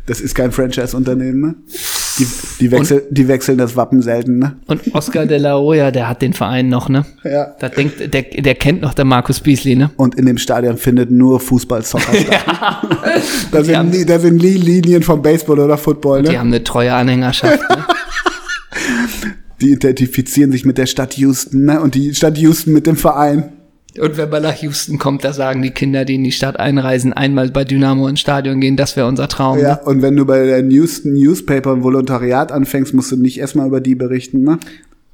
[0.05, 1.55] Das ist kein Franchise-Unternehmen, ne?
[2.19, 2.27] Die,
[2.59, 4.57] die, wechsel, die wechseln das Wappen selten, ne?
[4.67, 7.05] Und Oscar de la Hoya, der hat den Verein noch, ne?
[7.23, 7.55] Ja.
[7.59, 9.89] Da denkt, der, der kennt noch der Markus Beasley, ne?
[9.95, 12.45] Und in dem Stadion findet nur Fußball-Soccer statt.
[13.51, 16.39] da, Die sind, haben- nie- da sind nie Linien vom Baseball oder Football, Die ne?
[16.39, 17.59] haben eine treue Anhängerschaft.
[17.69, 17.77] Ne?
[19.61, 21.79] Die identifizieren sich mit der Stadt Houston, ne?
[21.79, 23.53] Und die Stadt Houston mit dem Verein.
[23.99, 27.13] Und wenn man nach Houston kommt, da sagen die Kinder, die in die Stadt einreisen,
[27.13, 29.59] einmal bei Dynamo ins Stadion gehen, das wäre unser Traum.
[29.59, 29.79] Ja, Ne?
[29.85, 33.81] und wenn du bei der Houston Newspaper ein Volontariat anfängst, musst du nicht erstmal über
[33.81, 34.57] die berichten, ne?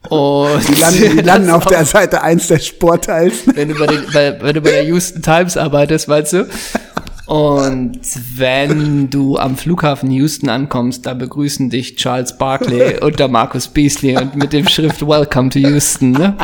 [0.07, 3.43] Und Die landen, die landen auf der Seite 1 des Sportteils.
[3.53, 6.47] wenn du bei, den, bei, wenn du bei der Houston Times arbeitest, weißt du.
[7.25, 7.99] Und
[8.37, 14.17] wenn du am Flughafen Houston ankommst, da begrüßen dich Charles Barkley und der Markus Beasley
[14.17, 16.35] und mit dem Schrift Welcome to Houston, ne?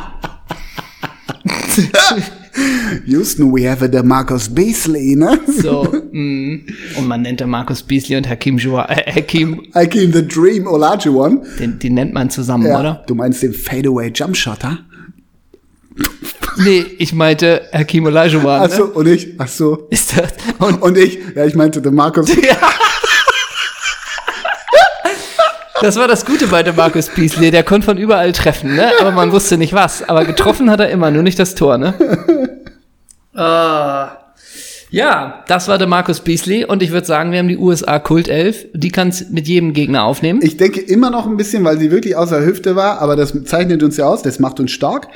[3.05, 5.39] Houston, we have a Marcus Beasley, ne?
[5.61, 6.65] So, mm.
[6.97, 11.45] und man nennt der Markus Beasley und Hakim Joa, äh, Hakim, Hakim the Dream Olajuwon.
[11.59, 12.79] den, den nennt man zusammen, Ja.
[12.79, 13.03] oder?
[13.07, 14.79] Du meinst den Fadeaway Jumpshotter?
[16.63, 18.91] Nee, ich meinte Hakim Olajuwon, Ach so, ne?
[18.91, 19.87] und ich, ach so.
[19.89, 22.29] Ist das, und Und ich, ja, ich meinte den Marcus.
[25.81, 27.51] Das war das Gute bei dem Markus Beasley.
[27.51, 28.91] Der konnte von überall treffen, ne?
[29.01, 30.07] Aber man wusste nicht was.
[30.07, 31.93] Aber getroffen hat er immer, nur nicht das Tor, ne?
[33.37, 34.17] Ah.
[34.89, 36.63] ja, das war der Markus Beasley.
[36.63, 38.67] Und ich würde sagen, wir haben die USA Kult 11.
[38.73, 40.39] Die kann's mit jedem Gegner aufnehmen.
[40.41, 43.83] Ich denke immer noch ein bisschen, weil sie wirklich außer Hüfte war, aber das zeichnet
[43.83, 45.09] uns ja aus, das macht uns stark,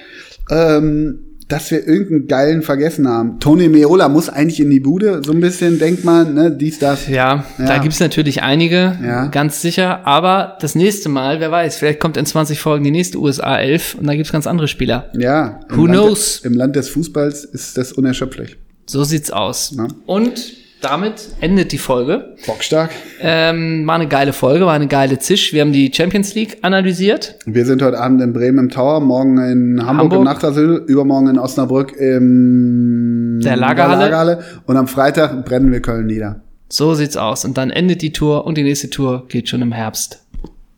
[0.51, 3.39] ähm, dass wir irgendeinen geilen vergessen haben.
[3.39, 7.07] Tony Meola muss eigentlich in die Bude, so ein bisschen, denkt man, ne, dies, das.
[7.09, 7.65] ja, Ja.
[7.65, 9.25] da gibt's natürlich einige, Ja.
[9.27, 10.05] ganz sicher.
[10.07, 13.95] Aber das nächste Mal, wer weiß, vielleicht kommt in 20 Folgen die nächste USA 11
[13.99, 15.09] und da gibt's ganz andere Spieler.
[15.17, 15.59] Ja.
[15.69, 16.39] Who Land, knows?
[16.45, 18.55] Im Land des Fußballs ist das unerschöpflich.
[18.85, 19.73] So sieht's aus.
[19.75, 19.87] Ja.
[20.05, 22.35] Und damit endet die Folge.
[22.47, 22.91] Bockstark.
[23.21, 25.51] Ähm, war eine geile Folge, war eine geile Zisch.
[25.53, 27.35] Wir haben die Champions League analysiert.
[27.45, 30.19] Wir sind heute Abend in Bremen im Tower, morgen in Hamburg, Hamburg.
[30.19, 34.43] im Nachtasyl, übermorgen in Osnabrück im Der Lagerhalle.
[34.65, 36.41] und am Freitag brennen wir Köln nieder.
[36.69, 37.45] So sieht's aus.
[37.45, 40.23] Und dann endet die Tour und die nächste Tour geht schon im Herbst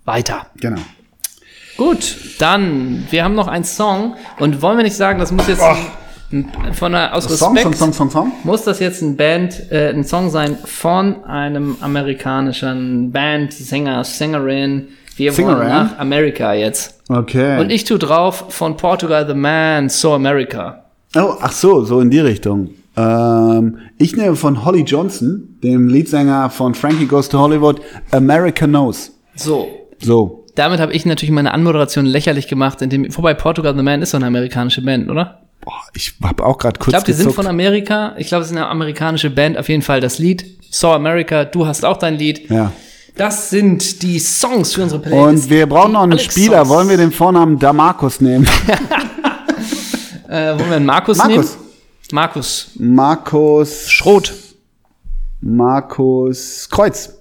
[0.06, 0.47] weiter.
[0.60, 0.82] Genau.
[1.78, 5.62] Gut, dann, wir haben noch einen Song und wollen wir nicht sagen, das muss jetzt
[5.62, 5.78] ein,
[6.74, 8.32] von einer, aus Song, Respekt, Song, Song, Song, Song.
[8.44, 14.88] muss das jetzt ein Band, äh, ein Song sein von einem amerikanischen Band, Sänger, Sängerin.
[15.18, 15.68] Wir wollen Sängerin?
[15.68, 17.00] nach Amerika jetzt.
[17.10, 17.60] Okay.
[17.60, 20.86] Und ich tu drauf von Portugal The Man, So America.
[21.16, 22.70] Oh, ach so, so in die Richtung.
[22.96, 29.12] Ähm, ich nehme von Holly Johnson, dem Leadsänger von Frankie Goes to Hollywood, America Knows.
[29.36, 29.68] So,
[30.00, 30.46] So.
[30.56, 34.18] damit habe ich natürlich meine Anmoderation lächerlich gemacht, indem, wobei Portugal The Man ist so
[34.18, 35.40] eine amerikanische Band, oder?
[35.62, 38.16] Boah, ich habe auch gerade kurz Ich glaube, die sind von Amerika.
[38.18, 39.57] Ich glaube, es ist eine amerikanische Band.
[39.57, 41.45] Auf jeden Fall das Lied Saw America.
[41.45, 42.49] Du hast auch dein Lied.
[42.49, 42.72] Ja.
[43.16, 45.45] Das sind die Songs für unsere Playlist.
[45.45, 46.59] Und wir brauchen noch einen Alex Spieler.
[46.59, 46.70] Songs.
[46.70, 48.47] Wollen wir den Vornamen Damarkus nehmen?
[50.28, 51.36] Äh, wollen wir einen Markus, Markus.
[51.57, 51.70] nehmen?
[52.14, 52.70] Markus.
[52.80, 54.34] Markus Schroth.
[55.41, 57.18] Markus Kreuz.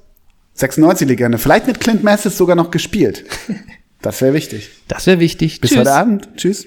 [0.57, 1.38] 96-Legende.
[1.38, 3.24] Vielleicht mit Clint Masses sogar noch gespielt.
[4.03, 4.70] Das wäre wichtig.
[4.88, 5.61] Das wäre wichtig.
[5.61, 5.80] Bis Tschüss.
[5.80, 6.28] heute Abend.
[6.34, 6.64] Tschüss.